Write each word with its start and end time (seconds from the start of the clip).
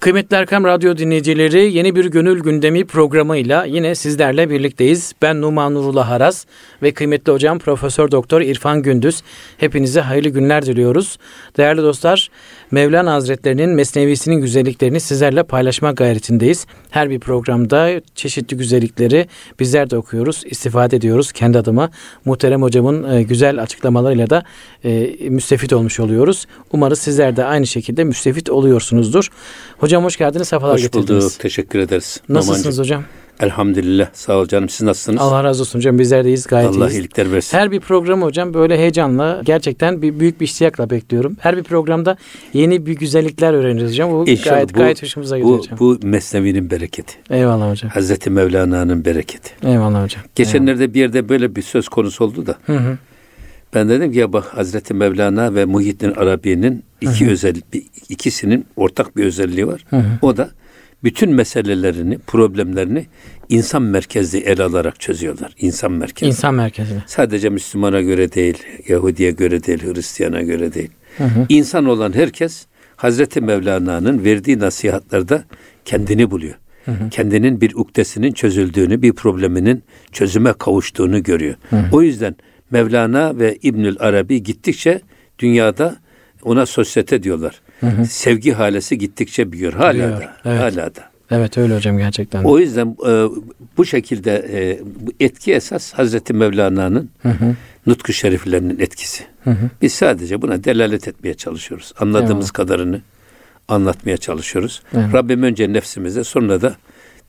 Kıymetli 0.00 0.36
Erkam 0.36 0.64
Radyo 0.64 0.96
dinleyicileri 0.96 1.72
yeni 1.72 1.94
bir 1.94 2.04
gönül 2.04 2.40
gündemi 2.40 2.84
programıyla 2.84 3.64
yine 3.64 3.94
sizlerle 3.94 4.50
birlikteyiz. 4.50 5.12
Ben 5.22 5.42
Numan 5.42 5.74
Nurullah 5.74 6.10
Haras 6.10 6.44
ve 6.82 6.92
kıymetli 6.92 7.32
hocam 7.32 7.58
Profesör 7.58 8.10
Doktor 8.10 8.40
İrfan 8.40 8.82
Gündüz. 8.82 9.22
Hepinize 9.56 10.00
hayırlı 10.00 10.28
günler 10.28 10.66
diliyoruz. 10.66 11.18
Değerli 11.56 11.82
dostlar 11.82 12.30
Mevlana 12.70 13.12
Hazretlerinin 13.12 13.70
Mesnevisinin 13.70 14.40
güzelliklerini 14.40 15.00
sizlerle 15.00 15.42
paylaşma 15.42 15.92
gayretindeyiz. 15.92 16.66
Her 16.90 17.10
bir 17.10 17.18
programda 17.20 18.00
çeşitli 18.14 18.56
güzellikleri 18.56 19.26
bizler 19.60 19.90
de 19.90 19.96
okuyoruz, 19.96 20.42
istifade 20.46 20.96
ediyoruz. 20.96 21.32
Kendi 21.32 21.58
adıma 21.58 21.90
muhterem 22.24 22.62
hocamın 22.62 23.10
e, 23.10 23.22
güzel 23.22 23.62
açıklamalarıyla 23.62 24.30
da 24.30 24.44
e, 24.84 25.14
müstefit 25.28 25.72
olmuş 25.72 26.00
oluyoruz. 26.00 26.46
Umarız 26.72 26.98
sizler 26.98 27.36
de 27.36 27.44
aynı 27.44 27.66
şekilde 27.66 28.04
müstefit 28.04 28.50
oluyorsunuzdur. 28.50 29.28
Hocam 29.88 30.04
hoş 30.04 30.16
geldiniz, 30.16 30.48
sefalar 30.48 30.74
hoş 30.74 30.82
getirdiniz. 30.82 31.24
Hoş 31.24 31.30
bulduk, 31.30 31.40
teşekkür 31.40 31.78
ederiz. 31.78 32.20
Nasılsınız 32.28 32.64
Numancığım? 32.64 32.82
hocam? 32.82 33.04
Elhamdülillah. 33.40 34.08
Sağ 34.12 34.36
ol 34.36 34.46
canım. 34.46 34.68
Siz 34.68 34.82
nasılsınız? 34.82 35.20
Allah 35.20 35.44
razı 35.44 35.62
olsun 35.62 35.78
hocam. 35.78 35.98
Bizler 35.98 36.24
deyiz 36.24 36.46
gayet 36.46 36.70
Allah 36.70 36.76
iyiyiz. 36.76 36.94
iyilikler 36.94 37.32
versin. 37.32 37.58
Her 37.58 37.70
bir 37.70 37.80
program 37.80 38.22
hocam 38.22 38.54
böyle 38.54 38.78
heyecanla 38.78 39.40
gerçekten 39.44 40.02
bir 40.02 40.20
büyük 40.20 40.40
bir 40.40 40.44
iştiyakla 40.44 40.90
bekliyorum. 40.90 41.36
Her 41.40 41.56
bir 41.56 41.62
programda 41.62 42.16
yeni 42.52 42.86
bir 42.86 42.96
güzellikler 42.96 43.52
öğreniriz 43.52 43.90
hocam. 43.90 44.10
Bu 44.10 44.28
İnşallah 44.28 44.54
gayet 44.54 44.74
bu, 44.74 44.78
gayet 44.78 45.02
hoşumuza 45.02 45.38
gidiyor 45.38 45.58
bu, 45.58 45.62
hocam. 45.62 45.78
Bu 45.78 45.98
mesnevinin 46.02 46.70
bereketi. 46.70 47.14
Eyvallah 47.30 47.70
hocam. 47.70 47.90
Hazreti 47.90 48.30
Mevlana'nın 48.30 49.04
bereketi. 49.04 49.50
Eyvallah 49.66 50.04
hocam. 50.04 50.22
Geçenlerde 50.34 50.80
Eyvallah. 50.80 50.94
bir 50.94 51.00
yerde 51.00 51.28
böyle 51.28 51.56
bir 51.56 51.62
söz 51.62 51.88
konusu 51.88 52.24
oldu 52.24 52.46
da. 52.46 52.54
Hı 52.66 52.76
hı. 52.76 52.98
Ben 53.74 53.88
dedim 53.88 54.12
ki 54.12 54.18
ya 54.18 54.32
bak 54.32 54.44
Hazreti 54.44 54.94
Mevlana 54.94 55.54
ve 55.54 55.64
Muhyiddin 55.64 56.10
Arabi'nin 56.10 56.84
iki 57.00 57.28
özel 57.28 57.54
ikisinin 58.08 58.66
ortak 58.76 59.16
bir 59.16 59.24
özelliği 59.24 59.66
var. 59.66 59.84
Hı 59.90 59.96
hı. 59.96 60.18
O 60.22 60.36
da 60.36 60.50
bütün 61.04 61.34
meselelerini, 61.34 62.18
problemlerini 62.18 63.06
insan 63.48 63.82
merkezli 63.82 64.38
ele 64.38 64.62
alarak 64.62 65.00
çözüyorlar. 65.00 65.54
İnsan 65.58 65.92
merkezli. 65.92 66.28
İnsan 66.28 66.54
merkezli. 66.54 67.02
Sadece 67.06 67.48
Müslümana 67.48 68.00
göre 68.00 68.32
değil, 68.32 68.58
Yahudiye 68.88 69.30
göre 69.30 69.64
değil, 69.64 69.82
Hristiyana 69.82 70.42
göre 70.42 70.74
değil. 70.74 70.90
Hı 71.18 71.24
hı. 71.24 71.46
İnsan 71.48 71.84
olan 71.84 72.14
herkes 72.14 72.66
Hazreti 72.96 73.40
Mevlana'nın 73.40 74.24
verdiği 74.24 74.58
nasihatlarda 74.58 75.44
kendini 75.84 76.30
buluyor. 76.30 76.54
Hı 76.84 76.90
hı. 76.90 77.10
Kendinin 77.10 77.60
bir 77.60 77.74
uktesinin 77.74 78.32
çözüldüğünü, 78.32 79.02
bir 79.02 79.12
probleminin 79.12 79.82
çözüme 80.12 80.52
kavuştuğunu 80.52 81.22
görüyor. 81.22 81.54
Hı 81.70 81.76
hı. 81.76 81.96
O 81.96 82.02
yüzden 82.02 82.36
Mevlana 82.70 83.38
ve 83.38 83.58
İbnül 83.62 83.96
Arabi 84.00 84.42
gittikçe 84.42 85.00
dünyada 85.38 85.96
ona 86.42 86.66
sosyete 86.66 87.22
diyorlar. 87.22 87.60
Hı 87.80 87.86
hı. 87.86 88.06
Sevgi 88.06 88.52
halesi 88.52 88.98
gittikçe 88.98 89.52
büyüyor. 89.52 89.72
Hala 89.72 89.92
büyüyor. 89.92 90.20
da. 90.20 90.32
Evet. 90.44 90.60
Hala 90.60 90.94
da. 90.94 91.10
Evet 91.30 91.58
öyle 91.58 91.76
hocam 91.76 91.98
gerçekten. 91.98 92.44
O 92.44 92.58
yüzden 92.58 92.96
e, 93.06 93.28
bu 93.76 93.84
şekilde 93.84 94.48
e, 94.52 94.80
bu 94.84 95.12
etki 95.20 95.52
esas 95.54 95.92
Hazreti 95.92 96.34
Mevlana'nın 96.34 97.10
nutku 97.86 98.12
şeriflerinin 98.12 98.78
etkisi. 98.78 99.24
Hı 99.44 99.50
hı. 99.50 99.70
Biz 99.82 99.92
sadece 99.92 100.42
buna 100.42 100.64
delalet 100.64 101.08
etmeye 101.08 101.34
çalışıyoruz. 101.34 101.92
Anladığımız 101.98 102.44
evet. 102.44 102.52
kadarını 102.52 103.00
anlatmaya 103.68 104.16
çalışıyoruz. 104.16 104.82
Evet. 104.94 105.14
Rabbim 105.14 105.42
önce 105.42 105.72
nefsimize 105.72 106.24
sonra 106.24 106.62
da 106.62 106.76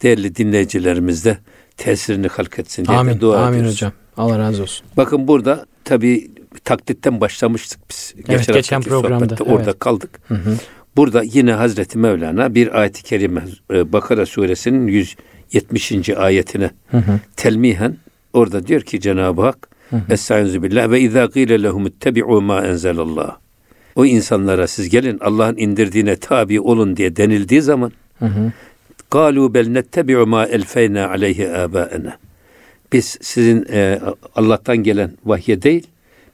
değerli 0.03 0.35
dinleyicilerimizde 0.35 1.37
tesirini 1.77 2.27
halk 2.27 2.59
etsin 2.59 2.85
diye 2.85 2.97
Amin. 2.97 3.19
dua 3.19 3.37
Amin 3.37 3.57
ediyoruz. 3.57 3.75
hocam. 3.75 3.91
Allah 4.19 4.39
razı 4.39 4.63
olsun. 4.63 4.87
Bakın 4.97 5.27
burada 5.27 5.65
tabi 5.85 6.31
taklitten 6.63 7.21
başlamıştık 7.21 7.79
biz. 7.89 8.13
Evet, 8.17 8.27
geçen, 8.27 8.55
geçen 8.55 8.81
programda. 8.81 9.35
Evet. 9.39 9.41
Orada 9.41 9.73
kaldık. 9.73 10.19
Hı 10.27 10.33
hı. 10.33 10.57
Burada 10.95 11.23
yine 11.23 11.53
Hazreti 11.53 11.97
Mevlana 11.97 12.55
bir 12.55 12.79
ayet-i 12.79 13.03
kerime 13.03 13.43
e, 13.73 13.93
Bakara 13.93 14.25
suresinin 14.25 14.87
170. 14.87 16.09
ayetine 16.09 16.69
hı 16.91 16.97
hı. 16.97 17.19
telmihen 17.35 17.97
orada 18.33 18.67
diyor 18.67 18.81
ki 18.81 19.01
Cenab-ı 19.01 19.41
Hak 19.41 19.69
Estaizu 20.09 20.63
billah 20.63 20.91
ve 20.91 21.01
izâ 21.01 21.25
gîle 21.25 21.63
lehum 21.63 21.85
ittebi'û 21.85 22.41
mâ 22.41 22.65
enzelallah. 22.65 23.37
O 23.95 24.05
insanlara 24.05 24.67
siz 24.67 24.89
gelin 24.89 25.19
Allah'ın 25.21 25.57
indirdiğine 25.57 26.15
tabi 26.15 26.61
olun 26.61 26.97
diye 26.97 27.15
denildiği 27.15 27.61
zaman 27.61 27.91
Galu 29.11 29.53
bel 29.53 29.67
nettebi'u 29.67 30.27
ma 30.27 30.45
elfeyna 30.45 31.09
aleyhi 31.09 31.49
âbâena. 31.49 32.17
Biz 32.93 33.17
sizin 33.21 33.65
e, 33.71 33.99
Allah'tan 34.35 34.77
gelen 34.77 35.11
vahye 35.25 35.61
değil, 35.61 35.87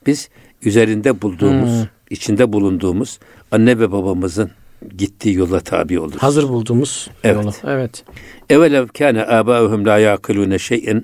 biz 0.07 0.29
üzerinde 0.61 1.21
bulduğumuz, 1.21 1.79
hmm. 1.79 1.87
içinde 2.09 2.53
bulunduğumuz 2.53 3.19
anne 3.51 3.79
ve 3.79 3.91
babamızın 3.91 4.51
gittiği 4.97 5.35
yola 5.35 5.59
tabi 5.59 5.99
oluruz. 5.99 6.23
Hazır 6.23 6.49
bulduğumuz 6.49 7.09
evet. 7.23 7.43
yola. 7.43 7.53
Evet. 7.63 8.03
Evvelev 8.49 8.87
kâne 8.87 9.23
âbâuhum 9.23 9.85
la 9.85 9.97
yâkılûne 9.97 10.59
şey'en 10.59 11.03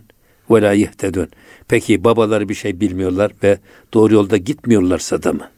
ve 0.52 0.62
la 0.62 0.74
yehtedun. 0.74 1.28
Peki 1.68 2.04
babaları 2.04 2.50
bir 2.50 2.54
şey 2.54 2.80
bilmiyorlar 2.80 3.32
ve 3.44 3.58
doğru 3.94 4.14
yolda 4.14 4.38
gitmiyorlarsa 4.38 5.24
da 5.24 5.34
mı? 5.34 5.50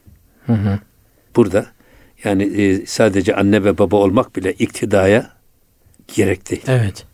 Hı 0.45 0.53
hı. 0.53 0.79
Burada 1.35 1.65
yani 2.23 2.43
e, 2.43 2.85
sadece 2.85 3.35
anne 3.35 3.63
ve 3.63 3.77
baba 3.77 3.95
olmak 3.95 4.35
bile 4.35 4.53
iktidaya 4.53 5.31
gerek 6.15 6.51
değil. 6.51 6.63
Evet. 6.67 7.05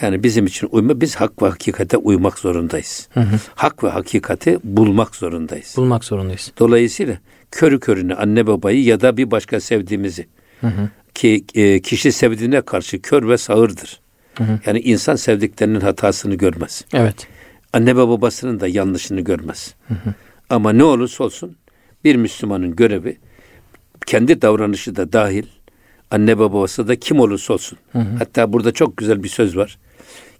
Yani 0.00 0.22
bizim 0.22 0.46
için 0.46 0.68
uyma, 0.70 1.00
biz 1.00 1.16
hak 1.16 1.42
ve 1.42 1.48
hakikate 1.48 1.96
uymak 1.96 2.38
zorundayız. 2.38 3.08
Hı 3.14 3.20
hı. 3.20 3.36
Hak 3.54 3.84
ve 3.84 3.88
hakikati 3.88 4.58
bulmak 4.64 5.16
zorundayız. 5.16 5.74
Bulmak 5.76 6.04
zorundayız. 6.04 6.52
Dolayısıyla 6.58 7.18
körü 7.50 7.80
körüne 7.80 8.14
anne 8.14 8.46
babayı 8.46 8.84
ya 8.84 9.00
da 9.00 9.16
bir 9.16 9.30
başka 9.30 9.60
sevdiğimizi 9.60 10.26
hı 10.60 10.66
hı. 10.66 10.88
ki 11.14 11.44
e, 11.54 11.80
kişi 11.80 12.12
sevdiğine 12.12 12.60
karşı 12.60 13.02
kör 13.02 13.28
ve 13.28 13.38
sağırdır. 13.38 14.00
Hı 14.38 14.44
hı. 14.44 14.58
Yani 14.66 14.80
insan 14.80 15.16
sevdiklerinin 15.16 15.80
hatasını 15.80 16.34
görmez. 16.34 16.84
Evet. 16.92 17.28
Anne 17.72 17.96
ve 17.96 18.08
babasının 18.08 18.60
da 18.60 18.68
yanlışını 18.68 19.20
görmez. 19.20 19.74
Hı 19.88 19.94
hı. 19.94 20.14
Ama 20.50 20.72
ne 20.72 20.84
olursa 20.84 21.24
olsun 21.24 21.56
bir 22.04 22.16
Müslümanın 22.16 22.76
görevi 22.76 23.18
kendi 24.06 24.42
davranışı 24.42 24.96
da 24.96 25.12
dahil 25.12 25.46
anne 26.14 26.38
babası 26.38 26.88
da 26.88 26.96
kim 26.96 27.20
olursa 27.20 27.54
olsun. 27.54 27.78
Hı 27.92 27.98
hı. 27.98 28.16
Hatta 28.18 28.52
burada 28.52 28.72
çok 28.72 28.96
güzel 28.96 29.22
bir 29.22 29.28
söz 29.28 29.56
var. 29.56 29.78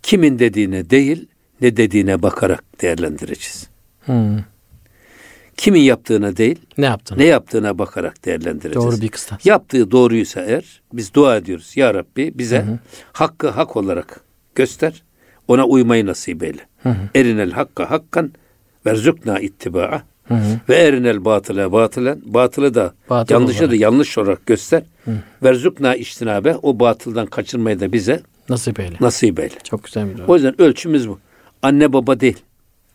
Kimin 0.02 0.38
dediğine 0.38 0.90
değil, 0.90 1.26
ne 1.60 1.76
dediğine 1.76 2.22
bakarak 2.22 2.64
değerlendireceğiz. 2.82 3.68
Hı. 4.06 4.44
Kimin 5.56 5.80
yaptığına 5.80 6.36
değil, 6.36 6.60
ne 6.78 6.86
yaptığına, 6.86 7.18
ne 7.18 7.24
yaptığına 7.24 7.78
bakarak 7.78 8.24
değerlendireceğiz. 8.24 8.86
Doğru 8.86 9.00
bir 9.00 9.08
kıstas. 9.08 9.46
Yaptığı 9.46 9.90
doğruysa 9.90 10.40
eğer 10.40 10.82
biz 10.92 11.14
dua 11.14 11.36
ediyoruz. 11.36 11.72
Ya 11.76 11.94
Rabbi 11.94 12.32
bize 12.38 12.58
hı 12.58 12.62
hı. 12.70 12.78
hakkı 13.12 13.48
hak 13.48 13.76
olarak 13.76 14.20
göster. 14.54 15.02
Ona 15.48 15.64
uymayı 15.66 16.06
nasip 16.06 16.42
eyle. 16.42 16.66
Hı 16.82 16.88
hı. 16.88 17.08
Erinel 17.14 17.50
hakka 17.50 17.90
hakkan 17.90 18.32
verzukna 18.86 19.38
ittiba'a. 19.40 20.02
Ve 20.68 20.76
erinel 20.76 21.24
batıla 21.24 21.72
batılen 21.72 22.22
batılı 22.24 22.74
da 22.74 22.94
Batıl 23.10 23.34
yanlışı 23.34 23.58
olarak. 23.58 23.70
da 23.70 23.76
yanlış 23.76 24.18
olarak 24.18 24.46
göster. 24.46 24.82
Verzukna 25.42 25.94
iştinabe 25.94 26.56
o 26.62 26.80
batıldan 26.80 27.26
kaçırmayı 27.26 27.80
da 27.80 27.92
bize 27.92 28.22
nasip 28.48 28.80
eyle. 28.80 28.96
Nasip 29.00 29.40
eyle. 29.40 29.54
Çok 29.64 29.84
güzel 29.84 30.08
bir 30.08 30.22
O 30.28 30.34
yüzden 30.34 30.60
ölçümüz 30.60 31.08
bu. 31.08 31.18
Anne 31.62 31.92
baba 31.92 32.20
değil 32.20 32.38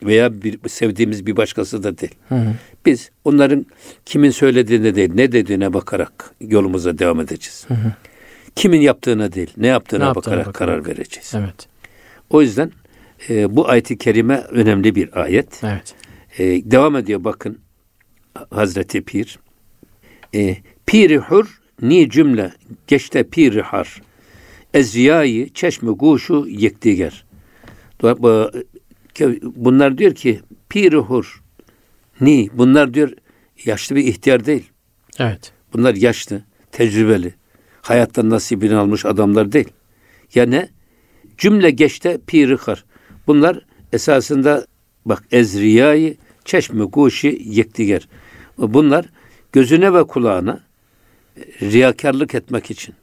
veya 0.03 0.41
bir 0.41 0.69
sevdiğimiz 0.69 1.25
bir 1.25 1.37
başkası 1.37 1.83
da 1.83 1.97
değil. 1.97 2.15
Hı 2.29 2.35
hı. 2.35 2.53
Biz 2.85 3.11
onların 3.25 3.65
kimin 4.05 4.31
söylediğine 4.31 4.95
değil, 4.95 5.11
ne 5.13 5.31
dediğine 5.31 5.73
bakarak 5.73 6.31
yolumuza 6.41 6.99
devam 6.99 7.19
edeceğiz. 7.19 7.65
Hı 7.67 7.73
hı. 7.73 7.93
Kimin 8.55 8.81
yaptığına 8.81 9.33
değil, 9.33 9.53
ne 9.57 9.67
yaptığına, 9.67 10.03
ne 10.03 10.07
yaptığına 10.07 10.33
bakarak, 10.33 10.47
bakarak 10.47 10.83
karar 10.85 10.97
vereceğiz. 10.97 11.33
Evet. 11.35 11.67
O 12.29 12.41
yüzden 12.41 12.71
e, 13.29 13.55
bu 13.55 13.69
ayet-i 13.69 13.97
kerime 13.97 14.37
önemli 14.37 14.95
bir 14.95 15.21
ayet. 15.21 15.63
Evet. 15.63 15.95
E, 16.39 16.71
devam 16.71 16.95
ediyor 16.95 17.23
bakın 17.23 17.59
Hazreti 18.49 19.01
Pir. 19.01 19.39
E, 20.35 20.57
piri 20.85 21.17
hur 21.17 21.61
ni 21.81 22.09
cümle 22.09 22.53
geçte 22.87 23.23
piri 23.23 23.61
har. 23.61 24.01
Ezriyayı 24.73 25.49
çeşme 25.49 25.91
guşu 25.91 26.45
yektiger. 26.49 27.25
Bunlar 29.55 29.97
diyor 29.97 30.15
ki 30.15 30.39
piri 30.69 30.97
hur 30.97 31.43
ni 32.21 32.49
bunlar 32.53 32.93
diyor 32.93 33.13
yaşlı 33.65 33.95
bir 33.95 34.03
ihtiyar 34.03 34.45
değil. 34.45 34.69
Evet. 35.19 35.51
Bunlar 35.73 35.95
yaşlı, 35.95 36.41
tecrübeli, 36.71 37.33
hayattan 37.81 38.29
nasibini 38.29 38.75
almış 38.75 39.05
adamlar 39.05 39.51
değil. 39.51 39.69
Ya 40.35 40.45
ne? 40.45 40.69
Cümle 41.37 41.69
geçte 41.69 42.19
piri 42.27 42.55
har. 42.55 42.85
Bunlar 43.27 43.65
esasında 43.93 44.65
bak 45.05 45.23
ezriyayı 45.31 46.17
çeşme 46.49 46.85
guşi 46.85 47.41
yektiger. 47.45 48.07
Bunlar 48.57 49.05
gözüne 49.51 49.93
ve 49.93 50.03
kulağına 50.03 50.59
riyakarlık 51.61 52.35
etmek 52.35 52.71
için 52.71 52.95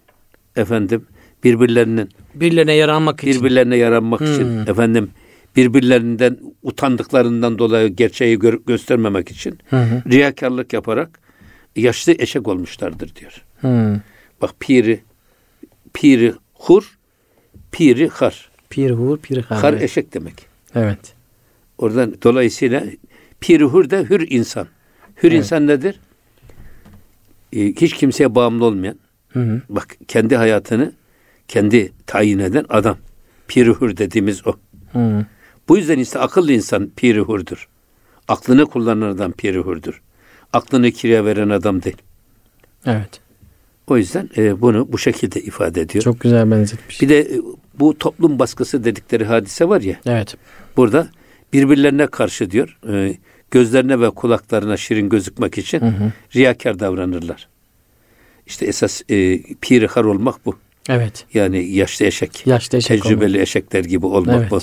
efendim 0.57 1.07
birbirlerinin 1.45 2.09
birbirlerine 2.35 2.73
yaranmak 2.73 3.25
için 3.25 3.41
birbirlerine 3.41 3.77
yaranmak 3.77 4.21
hmm. 4.21 4.33
için 4.35 4.67
efendim 4.67 5.11
birbirlerinden 5.57 6.39
utandıklarından 6.63 7.59
dolayı 7.59 7.89
gerçeği 7.89 8.39
gö- 8.39 8.65
göstermemek 8.67 9.31
için 9.31 9.59
hı 9.71 9.77
hı. 9.77 10.03
riyakarlık 10.11 10.73
yaparak 10.73 11.21
yaşlı 11.77 12.13
eşek 12.13 12.49
olmuşlardır 12.49 13.15
diyor. 13.17 13.43
Hı. 13.61 14.01
Bak 14.43 14.51
piri 14.61 15.01
Piri 15.97 16.35
hur, 16.55 16.99
piri 17.73 18.09
har. 18.09 18.51
Pir 18.71 18.91
hur, 18.91 19.19
pir 19.19 19.43
har. 19.43 19.59
Har 19.59 19.73
evet. 19.73 19.83
eşek 19.83 20.15
demek. 20.15 20.47
Evet. 20.75 21.15
Oradan 21.79 22.15
dolayısıyla 22.23 22.83
piri 23.41 23.65
hur 23.65 23.91
da 23.91 23.97
hür 23.99 24.27
insan. 24.31 24.67
Hür 25.23 25.29
Evet. 25.29 25.39
insan 25.39 25.67
nedir? 25.67 26.01
Ee, 27.53 27.67
hiç 27.67 27.93
kimseye 27.95 28.35
bağımlı 28.35 28.65
olmayan, 28.65 28.99
Hı 29.29 29.41
hı. 29.41 29.63
bak 29.69 29.97
kendi 30.09 30.37
hayatını 30.37 30.93
kendi 31.49 31.93
tayin 32.07 32.39
eden 32.39 32.65
adam. 32.69 32.97
Piri 33.49 33.71
hür 33.81 33.97
dediğimiz 33.97 34.47
o. 34.47 34.53
Hı 34.93 34.99
hı. 34.99 35.27
Bu 35.69 35.77
yüzden 35.77 35.99
işte 35.99 36.19
akıllı 36.19 36.53
insan 36.53 36.89
hurdur. 37.21 37.69
Aklını 38.29 38.67
kullanan 38.67 39.09
adam 39.15 39.33
hurdur. 39.59 40.03
Aklını 40.53 40.91
kiraya 40.91 41.25
veren 41.25 41.49
adam 41.49 41.83
değil. 41.83 41.97
Evet. 42.87 43.21
O 43.87 43.97
yüzden 43.97 44.31
e, 44.37 44.61
bunu 44.61 44.93
bu 44.93 44.99
şekilde 44.99 45.41
ifade 45.43 45.81
ediyor. 45.81 46.05
Çok 46.05 46.21
güzel 46.21 46.51
benzetmiş. 46.51 47.03
Bir 47.03 47.09
de 47.09 47.21
e, 47.21 47.41
bu 47.79 47.99
toplum 47.99 48.39
baskısı 48.39 48.85
dedikleri 48.85 49.25
hadise 49.25 49.69
var 49.69 49.81
ya. 49.81 50.01
Evet. 50.07 50.37
Burada 50.77 51.09
birbirlerine 51.53 52.07
karşı 52.07 52.51
diyor. 52.51 52.79
e, 52.93 53.15
gözlerine 53.51 54.01
ve 54.01 54.11
kulaklarına 54.11 54.77
şirin 54.77 55.09
gözükmek 55.09 55.59
için 55.59 55.81
Hı 55.81 55.87
hı. 55.87 56.13
riyakar 56.37 56.81
davranırlar. 56.81 57.49
İşte 58.47 58.67
esas 58.67 59.03
e, 59.11 59.43
piri 59.61 59.87
har 59.87 60.05
olmak 60.05 60.47
bu. 60.47 60.57
Evet. 60.89 61.25
Yani 61.35 61.65
yaşlı 61.65 62.07
eşek. 62.07 62.47
Yaşlı 62.47 62.79
eşek 62.79 63.03
tecrübeli 63.03 63.41
eşekler 63.41 63.85
gibi 63.85 64.07
olmak 64.07 64.37
Evet. 64.41 64.51
bu. 64.51 64.59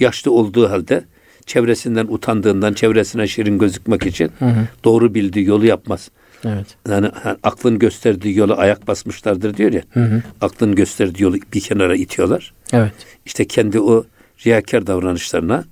Yaşlı 0.00 0.30
olduğu 0.32 0.70
halde 0.70 1.04
çevresinden 1.46 2.06
utandığından 2.06 2.72
çevresine 2.74 3.26
şirin 3.26 3.58
gözükmek 3.58 4.06
için 4.06 4.30
Hı 4.38 4.44
hı. 4.44 4.68
doğru 4.84 5.14
bildiği 5.14 5.46
yolu 5.46 5.66
yapmaz. 5.66 6.10
Evet. 6.44 6.66
Yani 6.88 7.06
ha, 7.06 7.36
aklın 7.42 7.78
gösterdiği 7.78 8.38
yola 8.38 8.56
ayak 8.56 8.88
basmışlardır 8.88 9.56
diyor 9.56 9.72
ya. 9.72 9.82
Hı 9.90 10.00
hı. 10.00 10.22
Aklın 10.40 10.74
gösterdiği 10.74 11.22
yolu 11.22 11.36
bir 11.54 11.60
kenara 11.60 11.96
itiyorlar. 11.96 12.52
Evet. 12.72 12.92
İşte 13.26 13.44
kendi 13.46 13.80
o 13.80 14.04
riyakar 14.46 14.86
davranışlarına 14.86 15.64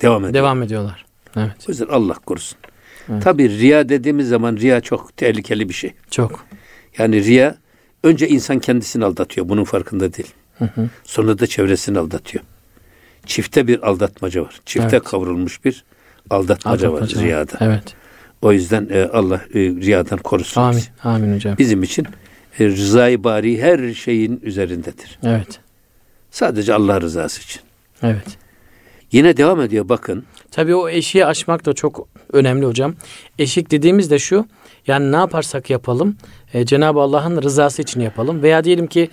devam 0.00 0.22
ediyor. 0.24 0.34
Devam 0.34 0.62
ediyorlar. 0.62 1.04
Evet. 1.36 1.52
O 1.68 1.72
yüzden 1.72 1.86
Allah 1.86 2.14
korusun. 2.14 2.58
Evet. 3.12 3.22
Tabii 3.22 3.48
riya 3.58 3.88
dediğimiz 3.88 4.28
zaman 4.28 4.56
riya 4.56 4.80
çok 4.80 5.16
tehlikeli 5.16 5.68
bir 5.68 5.74
şey. 5.74 5.92
Çok. 6.10 6.46
Yani 6.98 7.24
riya 7.24 7.56
önce 8.04 8.28
insan 8.28 8.58
kendisini 8.58 9.04
aldatıyor. 9.04 9.48
Bunun 9.48 9.64
farkında 9.64 10.14
değil. 10.14 10.34
Hı 10.58 10.64
hı. 10.64 10.88
Sonra 11.04 11.38
da 11.38 11.46
çevresini 11.46 11.98
aldatıyor. 11.98 12.44
Çifte 13.26 13.66
bir 13.66 13.88
aldatmaca 13.88 14.42
var. 14.42 14.60
Çifte 14.66 14.96
Evet. 14.96 15.04
kavrulmuş 15.08 15.64
bir 15.64 15.84
aldatmaca, 16.30 16.88
Aldatmaca 16.88 17.18
var 17.18 17.24
riyada. 17.24 17.56
Evet. 17.60 17.94
O 18.42 18.52
yüzden 18.52 18.88
e, 18.90 19.04
Allah 19.04 19.40
e, 19.54 19.58
riyadan 19.58 20.18
korusun 20.18 20.60
Amin. 20.60 20.76
bizi. 20.78 20.88
Amin 21.04 21.34
hocam. 21.34 21.58
Bizim 21.58 21.82
için 21.82 22.06
e, 22.60 22.66
rızayı 22.66 23.24
bari 23.24 23.62
her 23.62 23.94
şeyin 23.94 24.40
üzerindedir. 24.42 25.18
Evet. 25.24 25.60
Sadece 26.30 26.74
Allah 26.74 27.00
rızası 27.00 27.42
için. 27.42 27.62
Evet. 28.02 28.24
Yine 29.14 29.36
devam 29.36 29.60
ediyor 29.60 29.88
bakın. 29.88 30.24
Tabii 30.50 30.74
o 30.74 30.88
eşiği 30.88 31.26
aşmak 31.26 31.66
da 31.66 31.72
çok 31.72 32.08
önemli 32.32 32.66
hocam. 32.66 32.94
Eşik 33.38 33.70
dediğimiz 33.70 34.10
de 34.10 34.18
şu. 34.18 34.46
Yani 34.86 35.12
ne 35.12 35.16
yaparsak 35.16 35.70
yapalım 35.70 36.16
e, 36.54 36.66
Cenab-ı 36.66 37.00
Allah'ın 37.00 37.42
rızası 37.42 37.82
için 37.82 38.00
yapalım. 38.00 38.42
Veya 38.42 38.64
diyelim 38.64 38.86
ki 38.86 39.10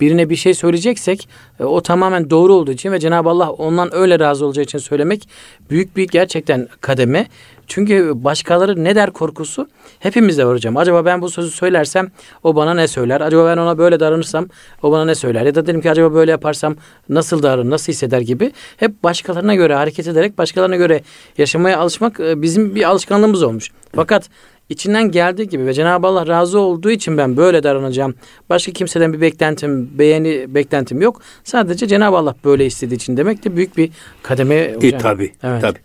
birine 0.00 0.30
bir 0.30 0.36
şey 0.36 0.54
söyleyeceksek 0.54 1.28
e, 1.60 1.64
o 1.64 1.80
tamamen 1.80 2.30
doğru 2.30 2.54
olduğu 2.54 2.72
için 2.72 2.92
ve 2.92 3.00
Cenab-ı 3.00 3.28
Allah 3.28 3.50
ondan 3.50 3.94
öyle 3.94 4.18
razı 4.18 4.46
olacağı 4.46 4.64
için 4.64 4.78
söylemek 4.78 5.28
büyük 5.70 5.96
bir 5.96 6.08
gerçekten 6.08 6.68
kademe. 6.80 7.26
Çünkü 7.66 8.12
başkaları 8.14 8.84
ne 8.84 8.94
der 8.94 9.10
korkusu 9.10 9.68
hepimizde 9.98 10.46
var 10.46 10.54
hocam. 10.54 10.76
Acaba 10.76 11.04
ben 11.04 11.22
bu 11.22 11.30
sözü 11.30 11.50
söylersem 11.50 12.10
o 12.42 12.56
bana 12.56 12.74
ne 12.74 12.88
söyler? 12.88 13.20
Acaba 13.20 13.46
ben 13.46 13.56
ona 13.56 13.78
böyle 13.78 14.00
davranırsam 14.00 14.48
o 14.82 14.92
bana 14.92 15.04
ne 15.04 15.14
söyler? 15.14 15.42
Ya 15.46 15.54
da 15.54 15.66
dedim 15.66 15.80
ki 15.80 15.90
acaba 15.90 16.14
böyle 16.14 16.30
yaparsam 16.30 16.76
nasıl 17.08 17.42
davranır, 17.42 17.70
nasıl 17.70 17.92
hisseder 17.92 18.20
gibi. 18.20 18.52
Hep 18.76 19.02
başkalarına 19.04 19.54
göre 19.54 19.74
hareket 19.74 20.08
ederek 20.08 20.38
başkalarına 20.38 20.76
göre 20.76 21.00
yaşamaya 21.38 21.78
alışmak 21.78 22.20
e, 22.20 22.42
bizim 22.42 22.74
bir 22.74 22.82
alışkanlığımız 22.82 23.42
olmuş. 23.42 23.70
Fakat 23.96 24.28
içinden 24.68 25.10
geldiği 25.10 25.48
gibi 25.48 25.66
ve 25.66 25.74
Cenab-ı 25.74 26.06
Allah 26.06 26.26
razı 26.26 26.58
olduğu 26.58 26.90
için 26.90 27.18
ben 27.18 27.36
böyle 27.36 27.62
davranacağım. 27.62 28.14
Başka 28.50 28.72
kimseden 28.72 29.12
bir 29.12 29.20
beklentim, 29.20 29.98
beğeni 29.98 30.54
beklentim 30.54 31.02
yok. 31.02 31.20
Sadece 31.44 31.86
Cenab-ı 31.86 32.16
Allah 32.16 32.34
böyle 32.44 32.66
istediği 32.66 32.94
için 32.94 33.16
demek 33.16 33.44
de 33.44 33.56
büyük 33.56 33.76
bir 33.76 33.90
kademe 34.22 34.74
hocam. 34.74 34.94
E, 34.94 34.98
tabi 34.98 35.32
Evet. 35.42 35.60
tabi. 35.62 35.78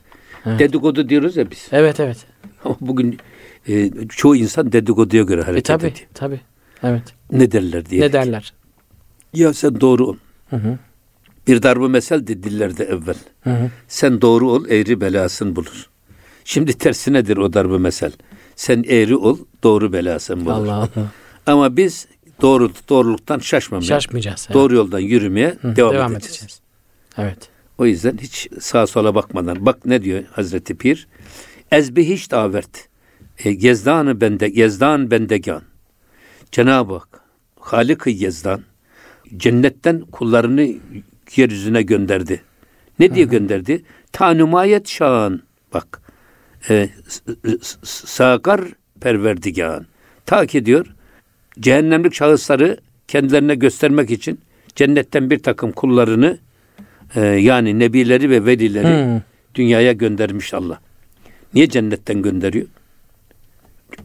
Evet. 0.46 0.60
Dedikodu 0.60 1.10
diyoruz 1.10 1.38
ya 1.38 1.52
biz. 1.52 1.68
Evet 1.72 2.00
evet. 2.00 2.18
Ama 2.66 2.76
bugün 2.82 3.18
e, 3.68 3.92
çoğu 4.10 4.36
insan 4.36 4.72
dedikoduya 4.72 5.24
göre 5.24 5.42
E 5.42 5.44
hareket 5.44 5.66
tabi 5.66 5.86
ediyor. 5.88 6.08
tabi. 6.14 6.42
Evet. 6.84 7.04
Ne 7.32 7.52
derler 7.52 7.86
diye. 7.86 8.02
Ne 8.02 8.14
derler? 8.14 8.54
Ya 9.34 9.54
sen 9.54 9.82
doğru 9.82 10.08
ol. 10.08 10.16
Hı 10.50 10.56
hı. 10.56 10.78
Bir 11.48 11.64
darbe 11.64 11.88
meseldi 11.88 12.44
dillerde 12.44 12.84
evvel. 12.84 13.16
Hı 13.44 13.50
hı. 13.50 13.70
Sen 13.88 14.22
doğru 14.22 14.52
ol, 14.52 14.66
eğri 14.70 15.02
belasın 15.02 15.56
bulur. 15.56 15.90
Şimdi 16.46 16.74
tersinedir 16.78 17.38
o 17.38 17.54
darbe 17.54 17.78
mesel. 17.78 18.12
Sen 18.56 18.84
eğri 18.88 19.16
ol, 19.16 19.38
doğru 19.64 19.94
belasın 19.94 20.46
bulur. 20.46 20.52
Allah 20.54 20.74
Allah. 20.76 20.90
Ama 21.46 21.78
biz 21.78 22.08
doğru 22.42 22.72
doğruluktan 22.90 23.40
şaşmamaya, 23.40 23.88
Şaşmayacağız. 23.88 24.46
evet. 24.48 24.56
doğru 24.56 24.76
yoldan 24.76 25.00
yürümeye 25.00 25.58
Hı, 25.62 25.76
devam, 25.76 26.14
edeceğiz. 26.16 26.60
Evet. 27.18 27.38
O 27.80 27.86
yüzden 27.86 28.18
hiç 28.22 28.50
sağa 28.60 28.88
sola 28.88 29.16
bakmadan. 29.16 29.66
Bak 29.66 29.86
ne 29.86 30.04
diyor 30.04 30.24
Hazreti 30.32 30.76
Pir? 30.76 31.08
Ezbi 31.72 32.10
hiç 32.10 32.32
davert. 32.32 32.88
E, 33.44 33.54
gezdanı 33.54 34.22
bende, 34.22 34.50
gezdan 34.50 35.12
bendegan. 35.12 35.62
Cenab-ı 36.52 36.94
Hak, 36.94 37.22
Halik-i 37.60 38.16
Gezdan, 38.16 38.62
cennetten 39.38 40.02
kullarını 40.02 40.74
yeryüzüne 41.36 41.82
gönderdi. 41.82 42.42
Ne 43.00 43.16
diye 43.16 43.26
gönderdi? 43.26 43.84
Tanumayet 44.12 44.88
şan. 44.88 45.42
Bak, 45.74 46.02
e, 46.70 46.90
sakar 47.84 48.62
perverdigan. 49.02 49.86
Ta 50.26 50.46
ki 50.46 50.66
diyor, 50.66 50.86
cehennemlik 51.60 52.14
şahısları 52.14 52.78
kendilerine 53.08 53.56
göstermek 53.56 54.12
için 54.12 54.40
cennetten 54.76 55.30
bir 55.30 55.40
takım 55.44 55.72
kullarını 55.72 56.40
e, 57.16 57.22
yani 57.22 57.80
nebileri 57.80 58.30
ve 58.30 58.46
velileri 58.46 59.06
Hmm. 59.16 59.22
dünyaya 59.56 59.92
göndermiş 59.92 60.54
Allah. 60.54 60.80
Niye 61.54 61.70
cennetten 61.70 62.22
gönderiyor? 62.22 62.66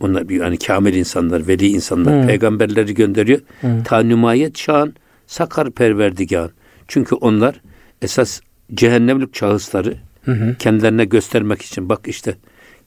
Onlar 0.00 0.28
bir 0.28 0.40
yani 0.40 0.58
kamil 0.58 0.94
insanlar, 0.94 1.48
veli 1.48 1.66
insanlar, 1.68 2.20
Hmm. 2.20 2.26
peygamberleri 2.26 2.94
gönderiyor. 2.94 3.40
Hmm. 3.60 3.82
Ta 3.82 4.02
nümayet 4.02 4.58
şan, 4.58 4.94
sakar 5.26 5.70
perverdigan. 5.70 6.50
Çünkü 6.88 7.14
onlar 7.14 7.60
esas 8.02 8.40
cehennemlik 8.74 9.36
şahısları 9.36 9.94
Hı 10.24 10.32
hı. 10.32 10.54
kendilerine 10.58 11.04
göstermek 11.04 11.62
için. 11.62 11.88
Bak 11.88 12.00
işte 12.08 12.34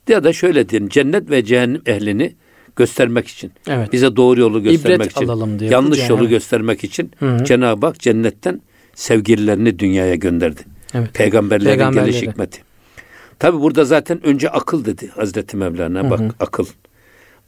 ya 0.08 0.24
da 0.24 0.34
şöyle 0.34 0.70
diyelim 0.70 0.90
cennet 0.90 1.30
ve 1.30 1.46
cehennem 1.46 1.82
ehlini 1.86 2.36
göstermek 2.76 3.28
için. 3.28 3.52
Evet. 3.68 3.94
Bize 3.94 4.16
doğru 4.16 4.40
yolu 4.40 4.64
göstermek 4.64 4.98
İbret 5.02 5.12
için. 5.12 5.26
alalım 5.26 5.60
diye. 5.60 5.70
Yanlış 5.72 6.10
yolu 6.10 6.30
göstermek 6.30 6.84
için. 6.84 7.12
Cenab-ı 7.44 7.86
Hak 7.86 8.00
cennetten 8.00 8.62
sevgililerini 8.98 9.80
dünyaya 9.80 10.16
gönderdi. 10.16 10.62
Evet. 10.94 11.14
Peygamberlerin 11.14 11.70
Peygamberleri. 11.70 12.12
geliş 12.12 12.28
hikmeti. 12.28 12.62
Tabi 13.40 13.62
burada 13.62 13.86
zaten 13.86 14.26
önce 14.26 14.50
akıl 14.50 14.86
dedi 14.86 15.10
Hazreti 15.16 15.58
Mevlana. 15.58 16.10
Bak 16.10 16.20
akıl. 16.40 16.66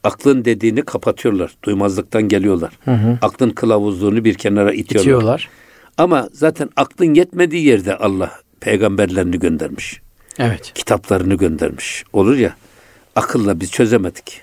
Aklın 0.03 0.45
dediğini 0.45 0.81
kapatıyorlar. 0.81 1.55
Duymazlıktan 1.63 2.27
geliyorlar. 2.27 2.73
Hı 2.85 2.91
hı. 2.91 3.17
Aklın 3.21 3.49
kılavuzluğunu 3.49 4.23
bir 4.25 4.33
kenara 4.33 4.73
itiyorlar. 4.73 5.01
İtiyorlar. 5.01 5.49
Ama 5.97 6.29
zaten 6.33 6.69
aklın 6.75 7.13
yetmediği 7.13 7.65
yerde 7.65 7.97
Allah 7.97 8.31
peygamberlerini 8.59 9.39
göndermiş. 9.39 10.01
Evet. 10.39 10.71
Kitaplarını 10.75 11.35
göndermiş. 11.35 12.03
Olur 12.13 12.37
ya 12.37 12.55
akılla 13.15 13.59
biz 13.59 13.71
çözemedik. 13.71 14.41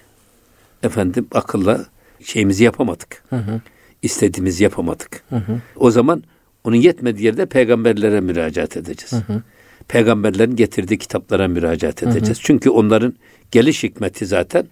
Efendim 0.82 1.26
akılla 1.34 1.84
şeyimizi 2.24 2.64
yapamadık. 2.64 3.22
Hı 3.30 3.36
hı. 3.36 3.60
İstediğimizi 4.02 4.64
yapamadık. 4.64 5.22
Hı 5.30 5.36
hı. 5.36 5.60
O 5.76 5.90
zaman 5.90 6.22
onun 6.66 6.76
yetmediği 6.76 7.26
yerde 7.26 7.46
peygamberlere 7.46 8.20
müracaat 8.20 8.76
edeceğiz. 8.76 9.12
hı. 9.26 9.42
Peygamberlerin 9.88 10.56
getirdiği 10.56 10.98
kitaplara 10.98 11.48
müracaat 11.48 12.02
edeceğiz. 12.02 12.38
Çünkü 12.42 12.70
onların 12.70 13.14
geliş 13.50 13.82
hikmeti 13.82 14.26
zaten 14.26 14.66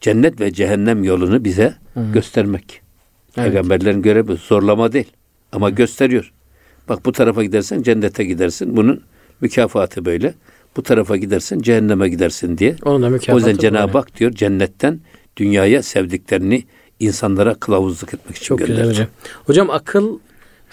cennet 0.00 0.40
ve 0.40 0.52
cehennem 0.52 1.04
yolunu 1.04 1.44
bize 1.44 1.74
göstermek. 2.14 2.80
Evet. 3.36 3.48
Peygamberlerin 3.48 4.02
görevi 4.02 4.36
zorlama 4.36 4.92
değil 4.92 5.12
ama 5.52 5.70
gösteriyor. 5.70 6.32
Bak 6.88 7.06
bu 7.06 7.12
tarafa 7.12 7.44
gidersen 7.44 7.82
cennete 7.82 8.24
gidersin. 8.24 8.76
Bunun 8.76 9.02
mükafatı 9.40 10.04
böyle. 10.04 10.34
Bu 10.76 10.82
tarafa 10.82 11.16
gidersen 11.16 11.58
cehenneme 11.58 12.08
gidersin 12.08 12.58
diye. 12.58 12.76
Onun 12.84 13.02
da 13.02 13.06
O 13.06 13.10
mükafatı 13.10 13.48
yüzden 13.48 13.60
Cenab-ı. 13.62 13.98
Hak 13.98 14.16
diyor 14.20 14.32
cennetten 14.32 15.00
dünyaya 15.36 15.82
sevdiklerini 15.82 16.64
insanlara 17.00 17.54
kılavuzluk 17.54 18.14
etmek 18.14 18.36
için 18.36 18.46
Çok 18.46 18.58
güzel 18.58 18.76
gönderecek. 18.76 19.06
hocam. 19.06 19.08
Hocam 19.44 19.70
akıl 19.70 20.18